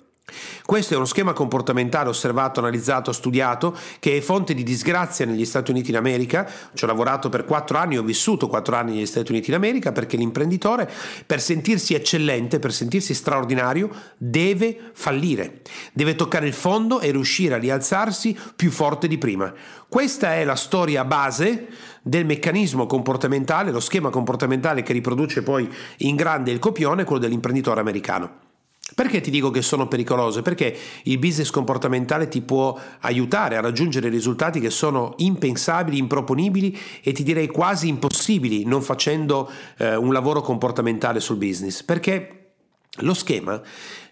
Questo 0.64 0.94
è 0.94 0.96
uno 0.96 1.06
schema 1.06 1.32
comportamentale 1.32 2.08
osservato, 2.08 2.58
analizzato, 2.58 3.12
studiato, 3.12 3.76
che 4.00 4.16
è 4.16 4.20
fonte 4.20 4.52
di 4.52 4.64
disgrazia 4.64 5.24
negli 5.24 5.44
Stati 5.44 5.70
Uniti 5.70 5.92
d'America. 5.92 6.50
Ci 6.74 6.82
ho 6.82 6.88
lavorato 6.88 7.28
per 7.28 7.44
quattro 7.44 7.78
anni, 7.78 7.96
ho 7.96 8.02
vissuto 8.02 8.48
quattro 8.48 8.74
anni 8.74 8.94
negli 8.94 9.06
Stati 9.06 9.30
Uniti 9.30 9.52
d'America 9.52 9.92
perché 9.92 10.16
l'imprenditore, 10.16 10.90
per 11.24 11.40
sentirsi 11.40 11.94
eccellente, 11.94 12.58
per 12.58 12.72
sentirsi 12.72 13.14
straordinario, 13.14 13.88
deve 14.16 14.90
fallire, 14.92 15.60
deve 15.92 16.16
toccare 16.16 16.48
il 16.48 16.54
fondo 16.54 16.98
e 16.98 17.12
riuscire 17.12 17.54
a 17.54 17.58
rialzarsi 17.58 18.36
più 18.56 18.72
forte 18.72 19.06
di 19.06 19.18
prima. 19.18 19.54
Questa 19.88 20.34
è 20.34 20.42
la 20.42 20.56
storia 20.56 21.04
base 21.04 21.68
del 22.02 22.26
meccanismo 22.26 22.86
comportamentale, 22.86 23.70
lo 23.70 23.78
schema 23.78 24.10
comportamentale 24.10 24.82
che 24.82 24.92
riproduce 24.92 25.44
poi 25.44 25.72
in 25.98 26.16
grande 26.16 26.50
il 26.50 26.58
copione, 26.58 27.04
quello 27.04 27.20
dell'imprenditore 27.20 27.78
americano. 27.78 28.45
Perché 28.94 29.20
ti 29.20 29.30
dico 29.30 29.50
che 29.50 29.62
sono 29.62 29.88
pericolose? 29.88 30.42
Perché 30.42 30.76
il 31.04 31.18
business 31.18 31.50
comportamentale 31.50 32.28
ti 32.28 32.40
può 32.40 32.78
aiutare 33.00 33.56
a 33.56 33.60
raggiungere 33.60 34.08
risultati 34.08 34.60
che 34.60 34.70
sono 34.70 35.14
impensabili, 35.18 35.98
improponibili 35.98 36.78
e 37.02 37.12
ti 37.12 37.22
direi 37.24 37.48
quasi 37.48 37.88
impossibili 37.88 38.64
non 38.64 38.82
facendo 38.82 39.50
eh, 39.78 39.96
un 39.96 40.12
lavoro 40.12 40.40
comportamentale 40.40 41.20
sul 41.20 41.36
business. 41.36 41.82
Perché 41.82 42.52
lo 43.00 43.12
schema 43.12 43.60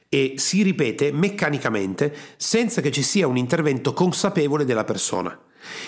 e 0.09 0.35
si 0.37 0.62
ripete 0.62 1.12
meccanicamente 1.12 2.14
senza 2.37 2.81
che 2.81 2.90
ci 2.90 3.02
sia 3.02 3.26
un 3.26 3.37
intervento 3.37 3.93
consapevole 3.93 4.64
della 4.64 4.85
persona. 4.85 5.38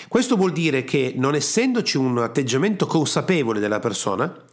Questo 0.09 0.37
vuol 0.37 0.53
dire 0.53 0.85
che 0.85 1.15
non 1.17 1.35
essendoci 1.35 1.97
un 1.97 2.19
atteggiamento 2.19 2.87
consapevole 2.87 3.61
della 3.61 3.79
persona, 3.79 4.45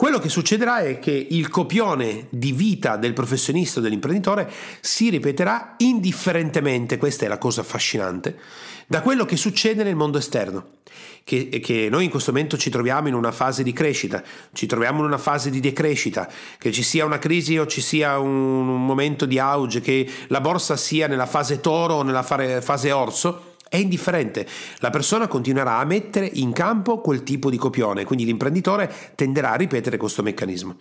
quello 0.00 0.18
che 0.18 0.30
succederà 0.30 0.78
è 0.78 0.98
che 0.98 1.26
il 1.28 1.50
copione 1.50 2.26
di 2.30 2.52
vita 2.52 2.96
del 2.96 3.12
professionista 3.12 3.80
o 3.80 3.82
dell'imprenditore 3.82 4.50
si 4.80 5.10
ripeterà 5.10 5.74
indifferentemente, 5.76 6.96
questa 6.96 7.26
è 7.26 7.28
la 7.28 7.36
cosa 7.36 7.60
affascinante, 7.60 8.38
da 8.86 9.02
quello 9.02 9.26
che 9.26 9.36
succede 9.36 9.84
nel 9.84 9.96
mondo 9.96 10.16
esterno. 10.16 10.78
Che, 11.22 11.50
che, 11.50 11.88
noi 11.90 12.04
in 12.04 12.10
questo 12.10 12.32
momento 12.32 12.56
ci 12.56 12.70
troviamo 12.70 13.08
in 13.08 13.14
una 13.14 13.30
fase 13.30 13.62
di 13.62 13.74
crescita, 13.74 14.22
ci 14.54 14.64
troviamo 14.64 15.00
in 15.00 15.04
una 15.04 15.18
fase 15.18 15.50
di 15.50 15.60
decrescita, 15.60 16.26
che 16.56 16.72
ci 16.72 16.82
sia 16.82 17.04
una 17.04 17.18
crisi 17.18 17.58
o 17.58 17.66
ci 17.66 17.82
sia 17.82 18.18
un, 18.18 18.68
un 18.68 18.86
momento 18.86 19.26
di 19.26 19.38
auge, 19.38 19.82
che 19.82 20.08
la 20.28 20.40
borsa 20.40 20.78
sia 20.78 21.08
nella 21.08 21.26
fase 21.26 21.60
toro 21.60 21.96
o 21.96 22.02
nella 22.02 22.22
fase 22.22 22.90
orso, 22.90 23.49
è 23.70 23.76
indifferente, 23.76 24.48
la 24.78 24.90
persona 24.90 25.28
continuerà 25.28 25.76
a 25.76 25.84
mettere 25.84 26.28
in 26.34 26.52
campo 26.52 27.00
quel 27.00 27.22
tipo 27.22 27.50
di 27.50 27.56
copione, 27.56 28.04
quindi 28.04 28.24
l'imprenditore 28.24 28.92
tenderà 29.14 29.52
a 29.52 29.56
ripetere 29.56 29.96
questo 29.96 30.24
meccanismo. 30.24 30.76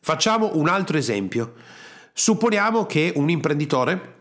Facciamo 0.00 0.52
un 0.54 0.68
altro 0.68 0.96
esempio. 0.96 1.52
Supponiamo 2.14 2.86
che 2.86 3.12
un 3.16 3.28
imprenditore 3.28 4.15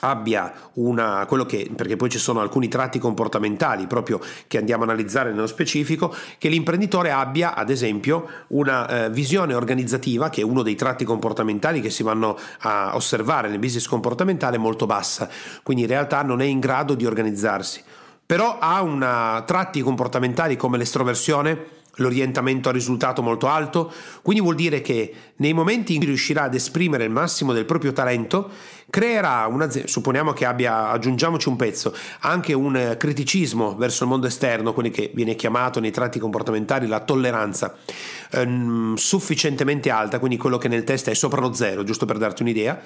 abbia 0.00 0.52
una, 0.74 1.24
quello 1.26 1.46
che, 1.46 1.70
perché 1.74 1.96
poi 1.96 2.10
ci 2.10 2.18
sono 2.18 2.40
alcuni 2.40 2.68
tratti 2.68 2.98
comportamentali 2.98 3.86
proprio 3.86 4.20
che 4.46 4.58
andiamo 4.58 4.82
a 4.82 4.86
analizzare 4.86 5.30
nello 5.30 5.46
specifico, 5.46 6.14
che 6.38 6.48
l'imprenditore 6.48 7.10
abbia 7.10 7.54
ad 7.54 7.70
esempio 7.70 8.28
una 8.48 9.04
eh, 9.04 9.10
visione 9.10 9.54
organizzativa, 9.54 10.28
che 10.28 10.42
è 10.42 10.44
uno 10.44 10.62
dei 10.62 10.74
tratti 10.74 11.04
comportamentali 11.04 11.80
che 11.80 11.90
si 11.90 12.02
vanno 12.02 12.36
a 12.60 12.94
osservare 12.94 13.48
nel 13.48 13.58
business 13.58 13.86
comportamentale 13.86 14.58
molto 14.58 14.86
bassa, 14.86 15.28
quindi 15.62 15.82
in 15.84 15.88
realtà 15.88 16.22
non 16.22 16.40
è 16.40 16.44
in 16.44 16.60
grado 16.60 16.94
di 16.94 17.06
organizzarsi, 17.06 17.82
però 18.24 18.58
ha 18.58 18.82
una, 18.82 19.42
tratti 19.46 19.80
comportamentali 19.80 20.56
come 20.56 20.78
l'estroversione, 20.78 21.74
l'orientamento 21.96 22.68
al 22.68 22.74
risultato 22.74 23.22
molto 23.22 23.46
alto, 23.46 23.92
quindi 24.22 24.42
vuol 24.42 24.54
dire 24.54 24.80
che 24.80 25.12
nei 25.36 25.52
momenti 25.52 25.92
in 25.92 25.98
cui 25.98 26.08
riuscirà 26.08 26.44
ad 26.44 26.54
esprimere 26.54 27.04
il 27.04 27.10
massimo 27.10 27.52
del 27.52 27.64
proprio 27.64 27.92
talento, 27.92 28.50
creerà 28.88 29.46
un'azienda, 29.46 29.88
supponiamo 29.88 30.32
che 30.32 30.44
abbia, 30.44 30.90
aggiungiamoci 30.90 31.48
un 31.48 31.56
pezzo, 31.56 31.94
anche 32.20 32.52
un 32.52 32.94
criticismo 32.98 33.74
verso 33.76 34.04
il 34.04 34.10
mondo 34.10 34.26
esterno, 34.26 34.72
quello 34.72 34.90
che 34.90 35.10
viene 35.14 35.34
chiamato 35.34 35.80
nei 35.80 35.90
tratti 35.90 36.18
comportamentali 36.18 36.86
la 36.86 37.00
tolleranza, 37.00 37.76
ehm, 38.30 38.94
sufficientemente 38.94 39.90
alta, 39.90 40.18
quindi 40.18 40.36
quello 40.36 40.58
che 40.58 40.68
nel 40.68 40.84
test 40.84 41.10
è 41.10 41.14
sopra 41.14 41.40
lo 41.40 41.52
zero, 41.52 41.82
giusto 41.82 42.06
per 42.06 42.18
darti 42.18 42.42
un'idea, 42.42 42.80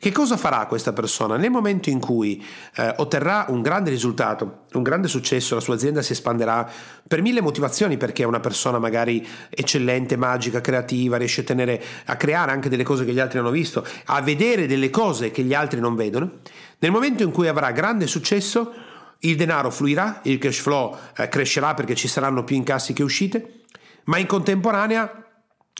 che 0.00 0.12
cosa 0.12 0.38
farà 0.38 0.64
questa 0.64 0.94
persona? 0.94 1.36
Nel 1.36 1.50
momento 1.50 1.90
in 1.90 2.00
cui 2.00 2.42
eh, 2.76 2.94
otterrà 2.96 3.44
un 3.48 3.60
grande 3.60 3.90
risultato, 3.90 4.60
un 4.72 4.82
grande 4.82 5.08
successo, 5.08 5.54
la 5.54 5.60
sua 5.60 5.74
azienda 5.74 6.00
si 6.00 6.12
espanderà 6.12 6.66
per 7.06 7.20
mille 7.20 7.42
motivazioni, 7.42 7.98
perché 7.98 8.22
è 8.22 8.26
una 8.26 8.40
persona 8.40 8.78
magari 8.78 9.28
eccellente, 9.50 10.16
magica, 10.16 10.62
creativa, 10.62 11.18
riesce 11.18 11.42
a, 11.42 11.44
tenere, 11.44 11.82
a 12.06 12.16
creare 12.16 12.50
anche 12.50 12.70
delle 12.70 12.82
cose 12.82 13.04
che 13.04 13.12
gli 13.12 13.20
altri 13.20 13.40
hanno 13.40 13.50
visto, 13.50 13.86
a 14.06 14.22
vedere 14.22 14.66
delle 14.66 14.88
cose 14.88 15.30
che 15.30 15.42
gli 15.42 15.52
altri 15.52 15.80
non 15.80 15.94
vedono. 15.94 16.38
Nel 16.78 16.92
momento 16.92 17.22
in 17.22 17.30
cui 17.30 17.46
avrà 17.46 17.70
grande 17.70 18.06
successo, 18.06 18.72
il 19.18 19.36
denaro 19.36 19.70
fluirà, 19.70 20.20
il 20.22 20.38
cash 20.38 20.60
flow 20.60 20.96
eh, 21.14 21.28
crescerà 21.28 21.74
perché 21.74 21.94
ci 21.94 22.08
saranno 22.08 22.42
più 22.42 22.56
incassi 22.56 22.94
che 22.94 23.02
uscite, 23.02 23.64
ma 24.04 24.16
in 24.16 24.26
contemporanea 24.26 25.29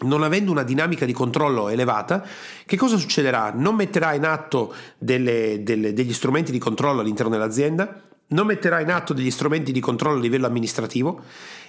non 0.03 0.23
avendo 0.23 0.51
una 0.51 0.63
dinamica 0.63 1.05
di 1.05 1.13
controllo 1.13 1.69
elevata, 1.69 2.27
che 2.65 2.77
cosa 2.77 2.97
succederà? 2.97 3.53
Non 3.55 3.75
metterà 3.75 4.15
in 4.15 4.25
atto 4.25 4.75
delle, 4.99 5.63
delle, 5.63 5.93
degli 5.93 6.13
strumenti 6.13 6.53
di 6.53 6.59
controllo 6.59 7.01
all'interno 7.01 7.33
dell'azienda, 7.33 8.03
non 8.29 8.47
metterà 8.47 8.81
in 8.81 8.91
atto 8.91 9.13
degli 9.13 9.31
strumenti 9.31 9.73
di 9.73 9.81
controllo 9.81 10.19
a 10.19 10.23
livello 10.23 10.47
amministrativo 10.47 11.23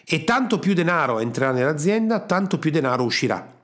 e 0.05 0.23
tanto 0.23 0.59
più 0.59 0.73
denaro 0.73 1.19
entrerà 1.19 1.51
nell'azienda, 1.51 2.19
tanto 2.21 2.59
più 2.59 2.71
denaro 2.71 3.03
uscirà. 3.03 3.59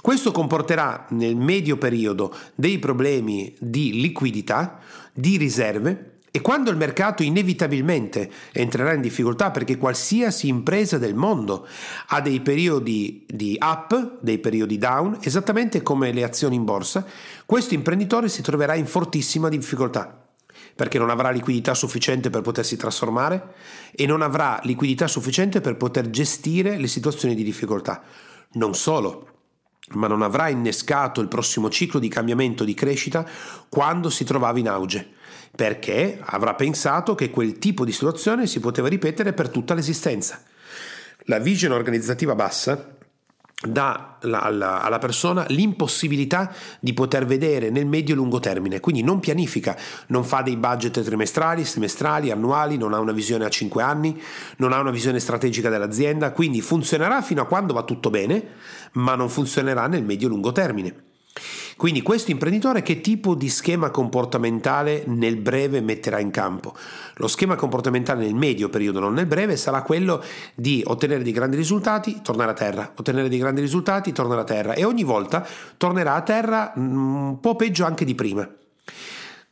Questo 0.00 0.32
comporterà 0.32 1.06
nel 1.10 1.36
medio 1.36 1.78
periodo 1.78 2.34
dei 2.54 2.78
problemi 2.78 3.54
di 3.58 4.00
liquidità, 4.00 4.78
di 5.12 5.36
riserve, 5.38 6.13
e 6.36 6.40
quando 6.40 6.72
il 6.72 6.76
mercato 6.76 7.22
inevitabilmente 7.22 8.28
entrerà 8.50 8.92
in 8.92 9.00
difficoltà 9.00 9.52
perché 9.52 9.78
qualsiasi 9.78 10.48
impresa 10.48 10.98
del 10.98 11.14
mondo 11.14 11.64
ha 12.08 12.20
dei 12.20 12.40
periodi 12.40 13.24
di 13.28 13.56
up, 13.60 14.18
dei 14.18 14.40
periodi 14.40 14.76
down, 14.76 15.18
esattamente 15.20 15.80
come 15.82 16.10
le 16.10 16.24
azioni 16.24 16.56
in 16.56 16.64
borsa, 16.64 17.06
questo 17.46 17.74
imprenditore 17.74 18.28
si 18.28 18.42
troverà 18.42 18.74
in 18.74 18.86
fortissima 18.86 19.48
difficoltà 19.48 20.26
perché 20.74 20.98
non 20.98 21.08
avrà 21.08 21.30
liquidità 21.30 21.72
sufficiente 21.72 22.30
per 22.30 22.40
potersi 22.40 22.76
trasformare 22.76 23.54
e 23.94 24.04
non 24.04 24.20
avrà 24.20 24.58
liquidità 24.64 25.06
sufficiente 25.06 25.60
per 25.60 25.76
poter 25.76 26.10
gestire 26.10 26.78
le 26.78 26.88
situazioni 26.88 27.36
di 27.36 27.44
difficoltà. 27.44 28.02
Non 28.54 28.74
solo, 28.74 29.28
ma 29.90 30.08
non 30.08 30.20
avrà 30.20 30.48
innescato 30.48 31.20
il 31.20 31.28
prossimo 31.28 31.70
ciclo 31.70 32.00
di 32.00 32.08
cambiamento 32.08 32.64
di 32.64 32.74
crescita 32.74 33.24
quando 33.68 34.10
si 34.10 34.24
trovava 34.24 34.58
in 34.58 34.68
auge 34.68 35.22
perché 35.54 36.18
avrà 36.20 36.54
pensato 36.54 37.14
che 37.14 37.30
quel 37.30 37.58
tipo 37.58 37.84
di 37.84 37.92
situazione 37.92 38.46
si 38.46 38.60
poteva 38.60 38.88
ripetere 38.88 39.32
per 39.32 39.48
tutta 39.48 39.74
l'esistenza. 39.74 40.42
La 41.26 41.38
vision 41.38 41.72
organizzativa 41.72 42.34
bassa 42.34 42.92
dà 43.66 44.18
alla, 44.20 44.98
persona 45.00 45.46
l'impossibilità 45.48 46.52
di 46.80 46.92
poter 46.92 47.24
vedere 47.24 47.70
nel 47.70 47.86
medio-lungo 47.86 48.40
termine, 48.40 48.80
quindi 48.80 49.02
non 49.02 49.20
pianifica, 49.20 49.76
non 50.08 50.24
fa 50.24 50.42
dei 50.42 50.56
budget 50.56 51.02
trimestrali, 51.02 51.64
semestrali, 51.64 52.30
annuali, 52.30 52.76
non 52.76 52.92
ha 52.92 52.98
una 52.98 53.12
visione 53.12 53.44
a 53.44 53.48
5 53.48 53.82
anni, 53.82 54.20
non 54.56 54.72
ha 54.72 54.80
una 54.80 54.90
visione 54.90 55.20
strategica 55.20 55.70
dell'azienda, 55.70 56.32
quindi 56.32 56.60
funzionerà 56.60 57.22
fino 57.22 57.42
a 57.42 57.46
quando 57.46 57.72
va 57.72 57.84
tutto 57.84 58.10
bene, 58.10 58.44
ma 58.94 59.14
non 59.14 59.28
funzionerà 59.28 59.86
nel 59.86 60.04
medio-lungo 60.04 60.52
termine. 60.52 60.94
Quindi 61.76 62.02
questo 62.02 62.30
imprenditore 62.30 62.82
che 62.82 63.00
tipo 63.00 63.34
di 63.34 63.48
schema 63.48 63.90
comportamentale 63.90 65.04
nel 65.06 65.36
breve 65.36 65.80
metterà 65.80 66.20
in 66.20 66.30
campo? 66.30 66.74
Lo 67.16 67.26
schema 67.26 67.56
comportamentale 67.56 68.24
nel 68.24 68.34
medio 68.34 68.68
periodo, 68.68 69.00
non 69.00 69.14
nel 69.14 69.26
breve, 69.26 69.56
sarà 69.56 69.82
quello 69.82 70.22
di 70.54 70.82
ottenere 70.86 71.24
dei 71.24 71.32
grandi 71.32 71.56
risultati, 71.56 72.20
tornare 72.22 72.52
a 72.52 72.54
terra, 72.54 72.92
ottenere 72.94 73.28
dei 73.28 73.38
grandi 73.38 73.60
risultati, 73.60 74.12
tornare 74.12 74.42
a 74.42 74.44
terra 74.44 74.74
e 74.74 74.84
ogni 74.84 75.02
volta 75.02 75.46
tornerà 75.76 76.14
a 76.14 76.22
terra 76.22 76.72
mm, 76.78 77.26
un 77.28 77.40
po' 77.40 77.56
peggio 77.56 77.84
anche 77.84 78.04
di 78.04 78.14
prima. 78.14 78.48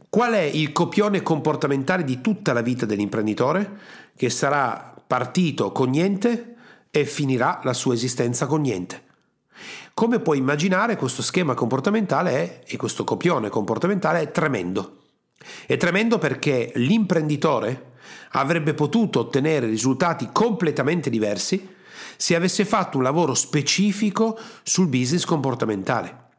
Qual 0.08 0.32
è 0.32 0.42
il 0.42 0.72
copione 0.72 1.22
comportamentale 1.22 2.04
di 2.04 2.20
tutta 2.20 2.52
la 2.52 2.60
vita 2.60 2.86
dell'imprenditore? 2.86 3.78
Che 4.14 4.30
sarà 4.30 4.94
partito 5.06 5.72
con 5.72 5.90
niente 5.90 6.54
e 6.90 7.04
finirà 7.06 7.60
la 7.64 7.72
sua 7.72 7.94
esistenza 7.94 8.46
con 8.46 8.60
niente. 8.60 9.10
Come 9.94 10.20
puoi 10.20 10.38
immaginare, 10.38 10.96
questo 10.96 11.22
schema 11.22 11.54
comportamentale 11.54 12.30
è, 12.30 12.60
e 12.66 12.76
questo 12.76 13.04
copione 13.04 13.50
comportamentale 13.50 14.20
è 14.20 14.30
tremendo. 14.30 15.00
È 15.66 15.76
tremendo 15.76 16.18
perché 16.18 16.72
l'imprenditore 16.76 17.92
avrebbe 18.32 18.74
potuto 18.74 19.20
ottenere 19.20 19.66
risultati 19.66 20.30
completamente 20.32 21.10
diversi 21.10 21.68
se 22.16 22.34
avesse 22.34 22.64
fatto 22.64 22.96
un 22.96 23.02
lavoro 23.02 23.34
specifico 23.34 24.38
sul 24.62 24.88
business 24.88 25.24
comportamentale. 25.24 26.30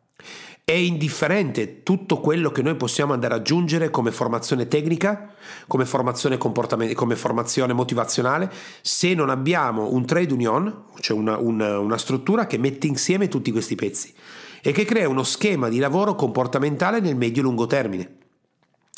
È 0.66 0.72
indifferente 0.72 1.84
tutto 1.84 2.22
quello 2.22 2.50
che 2.50 2.62
noi 2.62 2.76
possiamo 2.76 3.12
andare 3.12 3.34
ad 3.34 3.42
aggiungere 3.42 3.90
come 3.90 4.14
formazione 4.14 4.70
tecnica, 4.70 5.34
come 5.68 5.84
formazione, 5.84 6.38
come 6.38 7.16
formazione 7.18 7.74
motivazionale, 7.74 8.50
se 8.82 9.14
non 9.14 9.30
abbiamo 9.30 9.92
un 9.92 10.06
trade 10.06 10.32
union, 10.32 10.86
cioè 11.02 11.18
una, 11.18 11.38
una, 11.38 11.80
una 11.80 11.98
struttura 11.98 12.48
che 12.48 12.58
mette 12.58 12.88
insieme 12.88 13.28
tutti 13.28 13.52
questi 13.52 13.76
pezzi 13.76 14.14
e 14.62 14.72
che 14.72 14.86
crea 14.86 15.10
uno 15.10 15.24
schema 15.24 15.68
di 15.68 15.80
lavoro 15.80 16.16
comportamentale 16.16 17.02
nel 17.02 17.18
medio-lungo 17.18 17.68
termine 17.68 18.22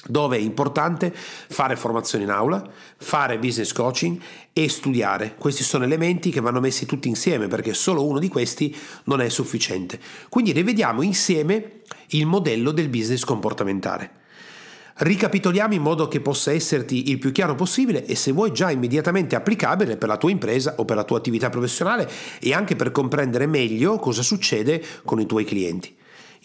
dove 0.08 0.38
è 0.38 0.40
importante 0.40 1.14
fare 1.14 1.76
formazione 1.76 2.24
in 2.24 2.30
aula, 2.30 2.64
fare 2.98 3.40
business 3.40 3.72
coaching 3.72 4.20
e 4.54 4.70
studiare. 4.70 5.36
Questi 5.38 5.64
sono 5.64 5.84
elementi 5.84 6.30
che 6.30 6.42
vanno 6.42 6.60
messi 6.60 6.86
tutti 6.86 7.08
insieme 7.08 7.48
perché 7.48 7.74
solo 7.74 8.06
uno 8.06 8.20
di 8.20 8.28
questi 8.28 8.76
non 9.06 9.22
è 9.22 9.30
sufficiente. 9.30 10.00
Quindi 10.30 10.52
rivediamo 10.52 11.02
insieme 11.02 11.82
il 12.10 12.26
modello 12.26 12.72
del 12.72 12.90
business 12.90 13.24
comportamentale. 13.24 14.24
Ricapitoliamo 14.98 15.74
in 15.74 15.82
modo 15.82 16.08
che 16.08 16.22
possa 16.22 16.54
esserti 16.54 17.10
il 17.10 17.18
più 17.18 17.34
chiaro 17.34 17.54
possibile 17.54 18.06
e 18.06 18.16
se 18.16 18.32
vuoi 18.32 18.54
già 18.54 18.72
immediatamente 18.72 19.36
applicabile 19.36 19.98
per 19.98 20.08
la 20.08 20.16
tua 20.16 20.32
impresa 20.32 20.76
o 20.78 20.86
per 20.86 20.96
la 20.96 21.04
tua 21.04 21.18
attività 21.18 21.50
professionale 21.50 22.10
e 22.40 22.54
anche 22.54 22.78
per 22.78 22.92
comprendere 22.92 23.46
meglio 23.46 23.98
cosa 23.98 24.22
succede 24.22 24.82
con 25.04 25.20
i 25.20 25.26
tuoi 25.26 25.44
clienti. 25.44 25.94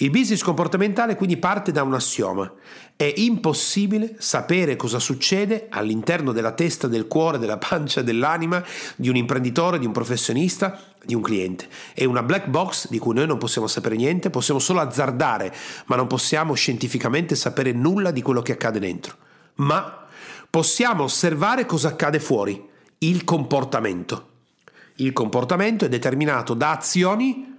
Il 0.02 0.08
business 0.08 0.40
comportamentale 0.40 1.14
quindi 1.14 1.36
parte 1.36 1.72
da 1.72 1.82
un 1.82 1.92
assioma. 1.92 2.50
È 2.96 3.12
impossibile 3.16 4.16
sapere 4.18 4.74
cosa 4.74 4.98
succede 4.98 5.66
all'interno 5.68 6.32
della 6.32 6.52
testa, 6.52 6.86
del 6.86 7.06
cuore, 7.06 7.36
della 7.36 7.58
pancia, 7.58 8.00
dell'anima 8.00 8.64
di 8.96 9.10
un 9.10 9.16
imprenditore, 9.16 9.78
di 9.78 9.84
un 9.84 9.92
professionista, 9.92 10.80
di 11.04 11.14
un 11.14 11.20
cliente. 11.20 11.68
È 11.92 12.04
una 12.04 12.22
black 12.22 12.46
box 12.46 12.88
di 12.88 12.98
cui 12.98 13.12
noi 13.12 13.26
non 13.26 13.36
possiamo 13.36 13.66
sapere 13.66 13.96
niente, 13.96 14.30
possiamo 14.30 14.58
solo 14.58 14.80
azzardare, 14.80 15.54
ma 15.86 15.96
non 15.96 16.06
possiamo 16.06 16.54
scientificamente 16.54 17.34
sapere 17.34 17.72
nulla 17.72 18.10
di 18.10 18.22
quello 18.22 18.40
che 18.40 18.52
accade 18.52 18.78
dentro. 18.78 19.16
Ma 19.56 20.06
possiamo 20.48 21.02
osservare 21.02 21.66
cosa 21.66 21.88
accade 21.88 22.20
fuori, 22.20 22.66
il 23.00 23.24
comportamento. 23.24 24.28
Il 24.96 25.12
comportamento 25.12 25.84
è 25.84 25.90
determinato 25.90 26.54
da 26.54 26.70
azioni 26.70 27.58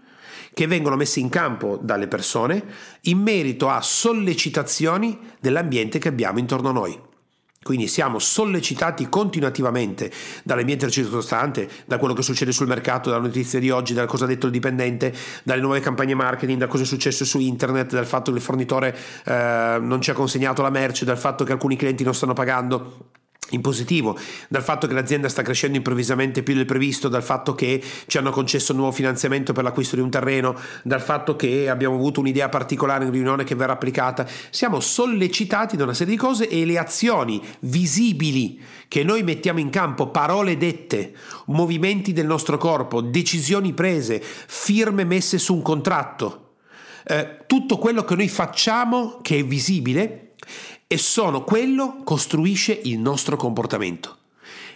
che 0.54 0.68
vengono 0.68 0.96
messe 0.96 1.20
in 1.20 1.30
campo 1.30 1.80
dalle 1.82 2.08
persone 2.08 2.64
in 3.02 3.20
merito 3.20 3.70
a 3.70 3.82
sollecitazioni 3.82 5.18
dell'ambiente 5.40 6.00
che 6.00 6.08
abbiamo 6.08 6.40
intorno 6.40 6.70
a 6.70 6.74
noi. 6.74 7.10
Quindi 7.64 7.88
siamo 7.88 8.18
sollecitati 8.18 9.08
continuativamente 9.08 10.12
dall'ambiente 10.44 10.90
circostante, 10.90 11.70
da 11.86 12.00
quello 12.00 12.16
che 12.16 12.24
succede 12.24 12.52
sul 12.52 12.66
mercato, 12.66 13.12
dalla 13.12 13.22
notizia 13.22 13.60
di 13.60 13.70
oggi, 13.70 13.94
da 13.94 14.08
cosa 14.08 14.24
ha 14.24 14.28
detto 14.28 14.48
il 14.48 14.52
dipendente, 14.52 15.14
dalle 15.44 15.62
nuove 15.62 15.80
campagne 15.80 16.16
marketing, 16.16 16.58
da 16.58 16.66
cosa 16.66 16.84
è 16.84 16.86
successo 16.88 17.24
su 17.24 17.38
internet, 17.38 17.92
dal 17.92 18.08
fatto 18.08 18.32
che 18.32 18.38
il 18.38 18.44
fornitore 18.44 18.98
eh, 19.26 19.78
non 19.80 20.02
ci 20.02 20.10
ha 20.10 20.14
consegnato 20.16 20.64
la 20.64 20.72
merce, 20.72 21.06
dal 21.06 21.20
fatto 21.20 21.44
che 21.44 21.52
alcuni 21.52 21.76
clienti 21.76 22.04
non 22.04 22.16
stanno 22.16 22.34
pagando 22.34 23.11
in 23.52 23.62
positivo, 23.62 24.18
dal 24.50 24.64
fatto 24.64 24.88
che 24.88 24.94
l'azienda 24.94 25.30
sta 25.30 25.42
crescendo 25.42 25.78
improvvisamente 25.78 26.44
più 26.44 26.54
del 26.54 26.66
previsto, 26.66 27.08
dal 27.08 27.24
fatto 27.24 27.54
che 27.56 27.82
ci 28.08 28.18
hanno 28.18 28.32
concesso 28.32 28.72
un 28.72 28.80
nuovo 28.80 28.94
finanziamento 28.94 29.54
per 29.54 29.64
l'acquisto 29.64 29.96
di 29.96 30.02
un 30.02 30.10
terreno, 30.10 30.58
dal 30.84 31.02
fatto 31.02 31.36
che 31.36 31.70
abbiamo 31.70 31.96
avuto 31.96 32.20
un'idea 32.20 32.50
particolare 32.50 33.06
in 33.06 33.12
riunione 33.12 33.44
che 33.44 33.56
verrà 33.56 33.74
applicata. 33.74 34.28
Siamo 34.50 34.80
sollecitati 34.80 35.78
da 35.78 35.84
una 35.84 35.94
serie 35.94 36.14
di 36.14 36.20
cose 36.20 36.48
e 36.48 36.66
le 36.66 36.78
azioni 36.78 37.42
visibili 37.62 38.60
che 38.88 39.04
noi 39.04 39.24
mettiamo 39.24 39.60
in 39.60 39.70
campo, 39.70 40.10
parole 40.10 40.58
dette, 40.58 41.14
movimenti 41.48 42.12
del 42.14 42.26
nostro 42.26 42.58
corpo, 42.58 43.02
decisioni 43.02 43.74
prese, 43.74 44.22
firme 44.22 45.06
messe 45.06 45.38
su 45.38 45.54
un 45.54 45.62
contratto, 45.62 46.56
eh, 47.06 47.40
tutto 47.48 47.78
quello 47.78 48.04
che 48.04 48.16
noi 48.16 48.28
facciamo 48.28 49.20
che 49.22 49.40
è 49.40 49.44
visibile 49.46 50.31
e 50.92 50.98
sono 50.98 51.46
quello 51.46 52.02
costruisce 52.04 52.78
il 52.84 53.00
nostro 53.00 53.38
comportamento. 53.38 54.18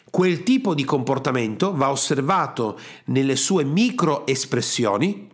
Quel 0.10 0.43
tipo 0.43 0.74
di 0.74 0.86
comportamento 0.86 1.75
va 1.75 1.91
osservato 1.91 2.79
nelle 3.07 3.36
sue 3.36 3.65
micro 3.65 4.25
espressioni 4.25 5.29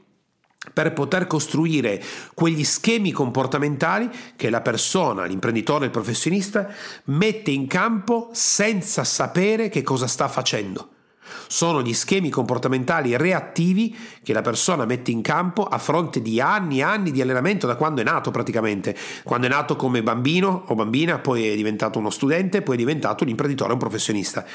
per 0.73 0.91
poter 0.93 1.27
costruire 1.27 2.03
quegli 2.33 2.63
schemi 2.63 3.11
comportamentali 3.11 4.09
che 4.35 4.49
la 4.49 4.61
persona, 4.61 5.25
l'imprenditore, 5.25 5.85
il 5.85 5.91
professionista 5.91 6.67
mette 7.05 7.51
in 7.51 7.67
campo 7.67 8.29
senza 8.31 9.03
sapere 9.03 9.69
che 9.69 9.83
cosa 9.83 10.07
sta 10.07 10.27
facendo. 10.27 10.90
Sono 11.47 11.81
gli 11.81 11.93
schemi 11.93 12.29
comportamentali 12.29 13.15
reattivi 13.17 13.95
che 14.23 14.33
la 14.33 14.41
persona 14.41 14.85
mette 14.85 15.11
in 15.11 15.21
campo 15.21 15.63
a 15.63 15.77
fronte 15.77 16.21
di 16.21 16.39
anni 16.39 16.79
e 16.79 16.83
anni 16.83 17.11
di 17.11 17.21
allenamento 17.21 17.67
da 17.67 17.75
quando 17.75 18.01
è 18.01 18.03
nato 18.03 18.31
praticamente. 18.31 18.95
Quando 19.23 19.47
è 19.47 19.49
nato 19.49 19.75
come 19.75 20.03
bambino 20.03 20.63
o 20.67 20.75
bambina, 20.75 21.19
poi 21.19 21.47
è 21.47 21.55
diventato 21.55 21.99
uno 21.99 22.09
studente, 22.09 22.61
poi 22.61 22.75
è 22.75 22.77
diventato 22.77 23.23
un 23.23 23.29
imprenditore, 23.29 23.73
un 23.73 23.79
professionista. 23.79 24.45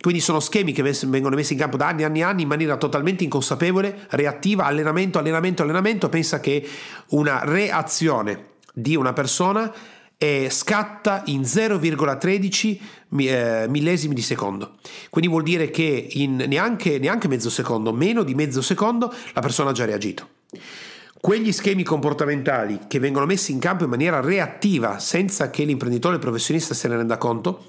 Quindi 0.00 0.20
sono 0.20 0.38
schemi 0.38 0.72
che 0.72 0.82
vengono 1.06 1.34
messi 1.34 1.54
in 1.54 1.58
campo 1.58 1.76
da 1.76 1.88
anni 1.88 2.02
e 2.02 2.04
anni 2.04 2.20
e 2.20 2.22
anni 2.22 2.42
in 2.42 2.48
maniera 2.48 2.76
totalmente 2.76 3.24
inconsapevole, 3.24 4.06
reattiva, 4.10 4.64
allenamento, 4.64 5.18
allenamento, 5.18 5.62
allenamento. 5.62 6.08
Pensa 6.08 6.38
che 6.38 6.66
una 7.08 7.40
reazione 7.44 8.56
di 8.72 8.94
una 8.94 9.12
persona 9.12 9.72
e 10.18 10.48
scatta 10.50 11.22
in 11.26 11.42
0,13 11.42 12.78
eh, 13.18 13.66
millesimi 13.68 14.14
di 14.14 14.22
secondo. 14.22 14.78
Quindi 15.10 15.30
vuol 15.30 15.44
dire 15.44 15.70
che 15.70 16.08
in 16.10 16.44
neanche, 16.48 16.98
neanche 16.98 17.28
mezzo 17.28 17.48
secondo, 17.48 17.92
meno 17.92 18.24
di 18.24 18.34
mezzo 18.34 18.60
secondo, 18.60 19.14
la 19.32 19.40
persona 19.40 19.70
ha 19.70 19.72
già 19.72 19.84
reagito. 19.84 20.28
Quegli 21.20 21.52
schemi 21.52 21.84
comportamentali 21.84 22.80
che 22.88 22.98
vengono 22.98 23.26
messi 23.26 23.52
in 23.52 23.60
campo 23.60 23.84
in 23.84 23.90
maniera 23.90 24.20
reattiva 24.20 24.98
senza 24.98 25.50
che 25.50 25.64
l'imprenditore 25.64 26.18
professionista 26.18 26.74
se 26.74 26.88
ne 26.88 26.96
renda 26.96 27.16
conto, 27.16 27.66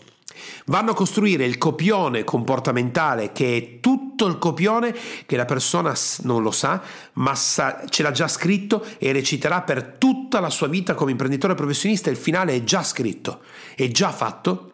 vanno 0.66 0.92
a 0.92 0.96
costruire 0.96 1.46
il 1.46 1.58
copione 1.60 2.24
comportamentale 2.24 3.32
che 3.32 3.58
è 3.58 3.80
tutto 3.80 4.09
il 4.28 4.38
copione 4.38 4.96
che 5.26 5.36
la 5.36 5.46
persona 5.46 5.94
non 6.22 6.42
lo 6.42 6.52
sa, 6.52 6.82
ma 7.14 7.36
sa, 7.36 7.84
ce 7.88 8.04
l'ha 8.04 8.12
già 8.12 8.28
scritto 8.28 8.86
e 8.98 9.12
reciterà 9.12 9.62
per 9.62 9.96
tutta 9.98 10.40
la 10.40 10.50
sua 10.50 10.68
vita 10.68 10.94
come 10.94 11.12
imprenditore 11.12 11.56
professionista. 11.56 12.10
Il 12.10 12.18
finale 12.18 12.54
è 12.54 12.64
già 12.64 12.84
scritto, 12.84 13.42
è 13.76 13.88
già 13.90 14.12
fatto. 14.12 14.74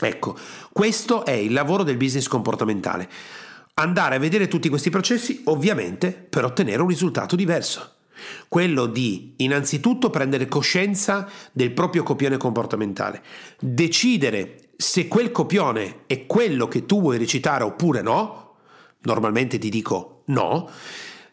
Ecco, 0.00 0.36
questo 0.72 1.24
è 1.24 1.32
il 1.32 1.52
lavoro 1.52 1.82
del 1.82 1.96
business 1.96 2.26
comportamentale. 2.26 3.08
Andare 3.74 4.16
a 4.16 4.18
vedere 4.20 4.48
tutti 4.48 4.68
questi 4.68 4.90
processi, 4.90 5.42
ovviamente, 5.44 6.12
per 6.12 6.44
ottenere 6.44 6.82
un 6.82 6.88
risultato 6.88 7.36
diverso 7.36 7.90
quello 8.48 8.86
di 8.86 9.34
innanzitutto 9.38 10.08
prendere 10.08 10.46
coscienza 10.46 11.28
del 11.52 11.72
proprio 11.72 12.02
copione 12.02 12.36
comportamentale, 12.36 13.22
decidere 13.58 14.70
se 14.76 15.08
quel 15.08 15.30
copione 15.30 16.00
è 16.06 16.26
quello 16.26 16.68
che 16.68 16.86
tu 16.86 17.00
vuoi 17.00 17.18
recitare 17.18 17.64
oppure 17.64 18.02
no, 18.02 18.53
normalmente 19.04 19.58
ti 19.58 19.68
dico 19.68 20.22
no, 20.26 20.68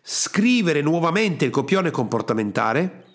scrivere 0.01 0.81
nuovamente 0.81 1.45
il 1.45 1.51
copione 1.51 1.91
comportamentale, 1.91 3.05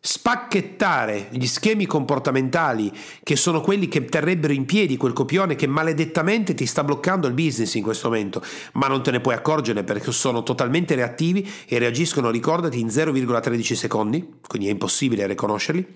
spacchettare 0.00 1.28
gli 1.32 1.46
schemi 1.46 1.84
comportamentali 1.84 2.92
che 3.22 3.36
sono 3.36 3.60
quelli 3.60 3.88
che 3.88 4.04
terrebbero 4.04 4.52
in 4.52 4.64
piedi 4.64 4.96
quel 4.96 5.12
copione 5.12 5.56
che 5.56 5.66
maledettamente 5.66 6.54
ti 6.54 6.66
sta 6.66 6.84
bloccando 6.84 7.26
il 7.26 7.34
business 7.34 7.74
in 7.74 7.82
questo 7.82 8.08
momento, 8.08 8.42
ma 8.74 8.86
non 8.86 9.02
te 9.02 9.10
ne 9.10 9.20
puoi 9.20 9.34
accorgere 9.34 9.82
perché 9.82 10.12
sono 10.12 10.42
totalmente 10.42 10.94
reattivi 10.94 11.48
e 11.66 11.78
reagiscono, 11.78 12.30
ricordati, 12.30 12.78
in 12.78 12.86
0,13 12.86 13.74
secondi, 13.74 14.34
quindi 14.46 14.68
è 14.68 14.70
impossibile 14.70 15.26
riconoscerli, 15.26 15.86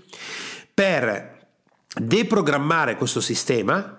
per 0.74 1.46
deprogrammare 1.94 2.96
questo 2.96 3.20
sistema 3.20 3.98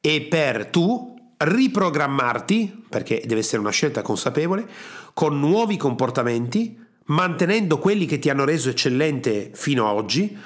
e 0.00 0.22
per 0.22 0.66
tu 0.66 1.13
riprogrammarti, 1.36 2.84
perché 2.88 3.22
deve 3.24 3.40
essere 3.40 3.60
una 3.60 3.70
scelta 3.70 4.02
consapevole, 4.02 4.66
con 5.12 5.38
nuovi 5.38 5.76
comportamenti, 5.76 6.78
mantenendo 7.06 7.78
quelli 7.78 8.06
che 8.06 8.18
ti 8.18 8.30
hanno 8.30 8.44
reso 8.44 8.68
eccellente 8.70 9.50
fino 9.52 9.88
ad 9.88 9.96
oggi, 9.96 10.36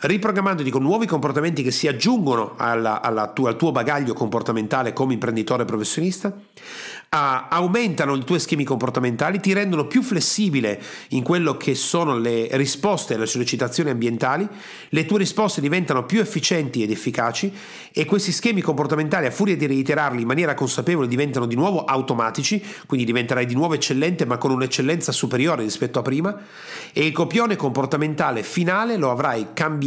riprogrammandoti 0.00 0.70
con 0.70 0.82
nuovi 0.82 1.06
comportamenti 1.06 1.62
che 1.62 1.70
si 1.70 1.88
aggiungono 1.88 2.54
alla, 2.56 3.00
alla 3.00 3.28
tua, 3.28 3.50
al 3.50 3.56
tuo 3.56 3.72
bagaglio 3.72 4.12
comportamentale 4.12 4.92
come 4.92 5.14
imprenditore 5.14 5.64
professionista, 5.64 6.34
a, 7.08 7.48
aumentano 7.48 8.14
i 8.14 8.24
tuoi 8.24 8.40
schemi 8.40 8.64
comportamentali, 8.64 9.40
ti 9.40 9.52
rendono 9.54 9.86
più 9.86 10.02
flessibile 10.02 10.82
in 11.10 11.22
quello 11.22 11.56
che 11.56 11.74
sono 11.74 12.18
le 12.18 12.48
risposte 12.52 13.14
alle 13.14 13.26
sollecitazioni 13.26 13.90
ambientali, 13.90 14.46
le 14.90 15.06
tue 15.06 15.18
risposte 15.18 15.60
diventano 15.60 16.04
più 16.04 16.20
efficienti 16.20 16.82
ed 16.82 16.90
efficaci 16.90 17.52
e 17.92 18.04
questi 18.04 18.32
schemi 18.32 18.60
comportamentali 18.60 19.26
a 19.26 19.30
furia 19.30 19.56
di 19.56 19.66
reiterarli 19.66 20.20
in 20.20 20.26
maniera 20.26 20.54
consapevole 20.54 21.08
diventano 21.08 21.46
di 21.46 21.54
nuovo 21.54 21.84
automatici, 21.84 22.62
quindi 22.86 23.06
diventerai 23.06 23.46
di 23.46 23.54
nuovo 23.54 23.74
eccellente 23.74 24.26
ma 24.26 24.36
con 24.36 24.50
un'eccellenza 24.50 25.12
superiore 25.12 25.62
rispetto 25.62 25.98
a 25.98 26.02
prima 26.02 26.36
e 26.92 27.06
il 27.06 27.12
copione 27.12 27.56
comportamentale 27.56 28.42
finale 28.42 28.96
lo 28.96 29.10
avrai 29.10 29.48
cambiato 29.54 29.84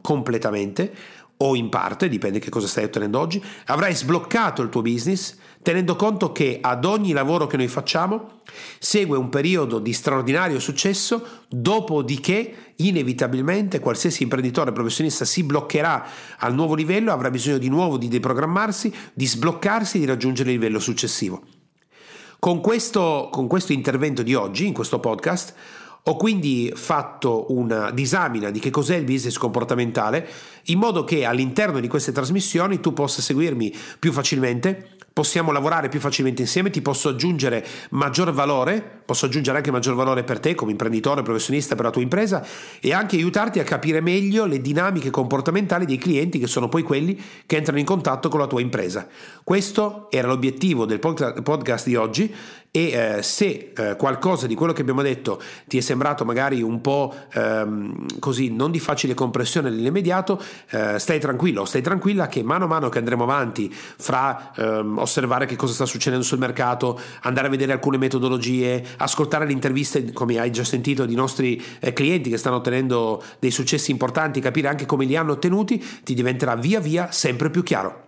completamente 0.00 1.16
o 1.40 1.54
in 1.54 1.68
parte, 1.68 2.08
dipende 2.08 2.38
che 2.38 2.50
cosa 2.50 2.66
stai 2.66 2.84
ottenendo 2.84 3.18
oggi, 3.18 3.42
avrai 3.66 3.94
sbloccato 3.94 4.62
il 4.62 4.70
tuo 4.70 4.82
business, 4.82 5.36
tenendo 5.62 5.94
conto 5.94 6.32
che 6.32 6.58
ad 6.60 6.84
ogni 6.84 7.12
lavoro 7.12 7.46
che 7.46 7.56
noi 7.56 7.68
facciamo 7.68 8.40
segue 8.78 9.16
un 9.16 9.28
periodo 9.28 9.78
di 9.78 9.92
straordinario 9.92 10.58
successo, 10.58 11.44
dopodiché 11.48 12.72
inevitabilmente 12.76 13.78
qualsiasi 13.78 14.24
imprenditore 14.24 14.72
professionista 14.72 15.24
si 15.24 15.44
bloccherà 15.44 16.06
al 16.38 16.54
nuovo 16.54 16.74
livello, 16.74 17.12
avrà 17.12 17.30
bisogno 17.30 17.58
di 17.58 17.68
nuovo 17.68 17.98
di 17.98 18.08
deprogrammarsi, 18.08 18.92
di 19.12 19.26
sbloccarsi 19.26 20.00
di 20.00 20.06
raggiungere 20.06 20.50
il 20.50 20.56
livello 20.56 20.80
successivo. 20.80 21.42
Con 22.40 22.60
questo, 22.60 23.28
con 23.30 23.46
questo 23.46 23.72
intervento 23.72 24.22
di 24.22 24.34
oggi, 24.34 24.66
in 24.66 24.72
questo 24.72 24.98
podcast, 24.98 25.54
ho 26.08 26.16
quindi 26.16 26.72
fatto 26.74 27.52
una 27.52 27.90
disamina 27.90 28.50
di 28.50 28.60
che 28.60 28.70
cos'è 28.70 28.96
il 28.96 29.04
business 29.04 29.36
comportamentale 29.36 30.26
in 30.64 30.78
modo 30.78 31.04
che 31.04 31.26
all'interno 31.26 31.80
di 31.80 31.88
queste 31.88 32.12
trasmissioni 32.12 32.80
tu 32.80 32.94
possa 32.94 33.20
seguirmi 33.20 33.74
più 33.98 34.10
facilmente 34.10 34.96
possiamo 35.18 35.50
lavorare 35.50 35.88
più 35.88 35.98
facilmente 35.98 36.42
insieme, 36.42 36.70
ti 36.70 36.80
posso 36.80 37.08
aggiungere 37.08 37.66
maggior 37.90 38.30
valore, 38.30 39.00
posso 39.04 39.26
aggiungere 39.26 39.56
anche 39.56 39.72
maggior 39.72 39.96
valore 39.96 40.22
per 40.22 40.38
te 40.38 40.54
come 40.54 40.70
imprenditore, 40.70 41.22
professionista 41.22 41.74
per 41.74 41.86
la 41.86 41.90
tua 41.90 42.02
impresa 42.02 42.46
e 42.78 42.92
anche 42.92 43.16
aiutarti 43.16 43.58
a 43.58 43.64
capire 43.64 44.00
meglio 44.00 44.46
le 44.46 44.60
dinamiche 44.60 45.10
comportamentali 45.10 45.86
dei 45.86 45.98
clienti 45.98 46.38
che 46.38 46.46
sono 46.46 46.68
poi 46.68 46.84
quelli 46.84 47.20
che 47.46 47.56
entrano 47.56 47.80
in 47.80 47.84
contatto 47.84 48.28
con 48.28 48.38
la 48.38 48.46
tua 48.46 48.60
impresa. 48.60 49.08
Questo 49.42 50.06
era 50.08 50.28
l'obiettivo 50.28 50.84
del 50.84 51.00
podcast 51.00 51.86
di 51.86 51.96
oggi 51.96 52.32
e 52.70 52.90
eh, 52.90 53.22
se 53.22 53.72
eh, 53.74 53.96
qualcosa 53.96 54.46
di 54.46 54.54
quello 54.54 54.72
che 54.72 54.82
abbiamo 54.82 55.02
detto 55.02 55.40
ti 55.66 55.78
è 55.78 55.80
sembrato 55.80 56.24
magari 56.24 56.62
un 56.62 56.80
po' 56.80 57.14
ehm, 57.32 58.18
così 58.18 58.52
non 58.52 58.70
di 58.70 58.78
facile 58.78 59.14
compressione 59.14 59.70
nell'immediato, 59.70 60.40
eh, 60.70 60.98
stai 60.98 61.18
tranquillo, 61.18 61.64
stai 61.64 61.82
tranquilla 61.82 62.28
che 62.28 62.42
mano 62.42 62.64
a 62.64 62.68
mano 62.68 62.88
che 62.88 62.98
andremo 62.98 63.24
avanti 63.24 63.72
fra 63.72 64.52
ehm, 64.54 64.98
osservare 64.98 65.46
che 65.46 65.56
cosa 65.56 65.72
sta 65.72 65.86
succedendo 65.86 66.24
sul 66.24 66.38
mercato, 66.38 66.98
andare 67.22 67.46
a 67.46 67.50
vedere 67.50 67.72
alcune 67.72 67.96
metodologie, 67.96 68.84
ascoltare 68.98 69.46
le 69.46 69.52
interviste, 69.52 70.12
come 70.12 70.38
hai 70.38 70.50
già 70.50 70.64
sentito, 70.64 71.06
di 71.06 71.14
nostri 71.14 71.62
eh, 71.80 71.92
clienti 71.92 72.30
che 72.30 72.36
stanno 72.36 72.56
ottenendo 72.56 73.22
dei 73.38 73.50
successi 73.50 73.90
importanti, 73.90 74.40
capire 74.40 74.68
anche 74.68 74.86
come 74.86 75.04
li 75.04 75.16
hanno 75.16 75.32
ottenuti, 75.32 75.84
ti 76.04 76.14
diventerà 76.14 76.54
via 76.54 76.80
via 76.80 77.10
sempre 77.10 77.50
più 77.50 77.62
chiaro. 77.62 78.07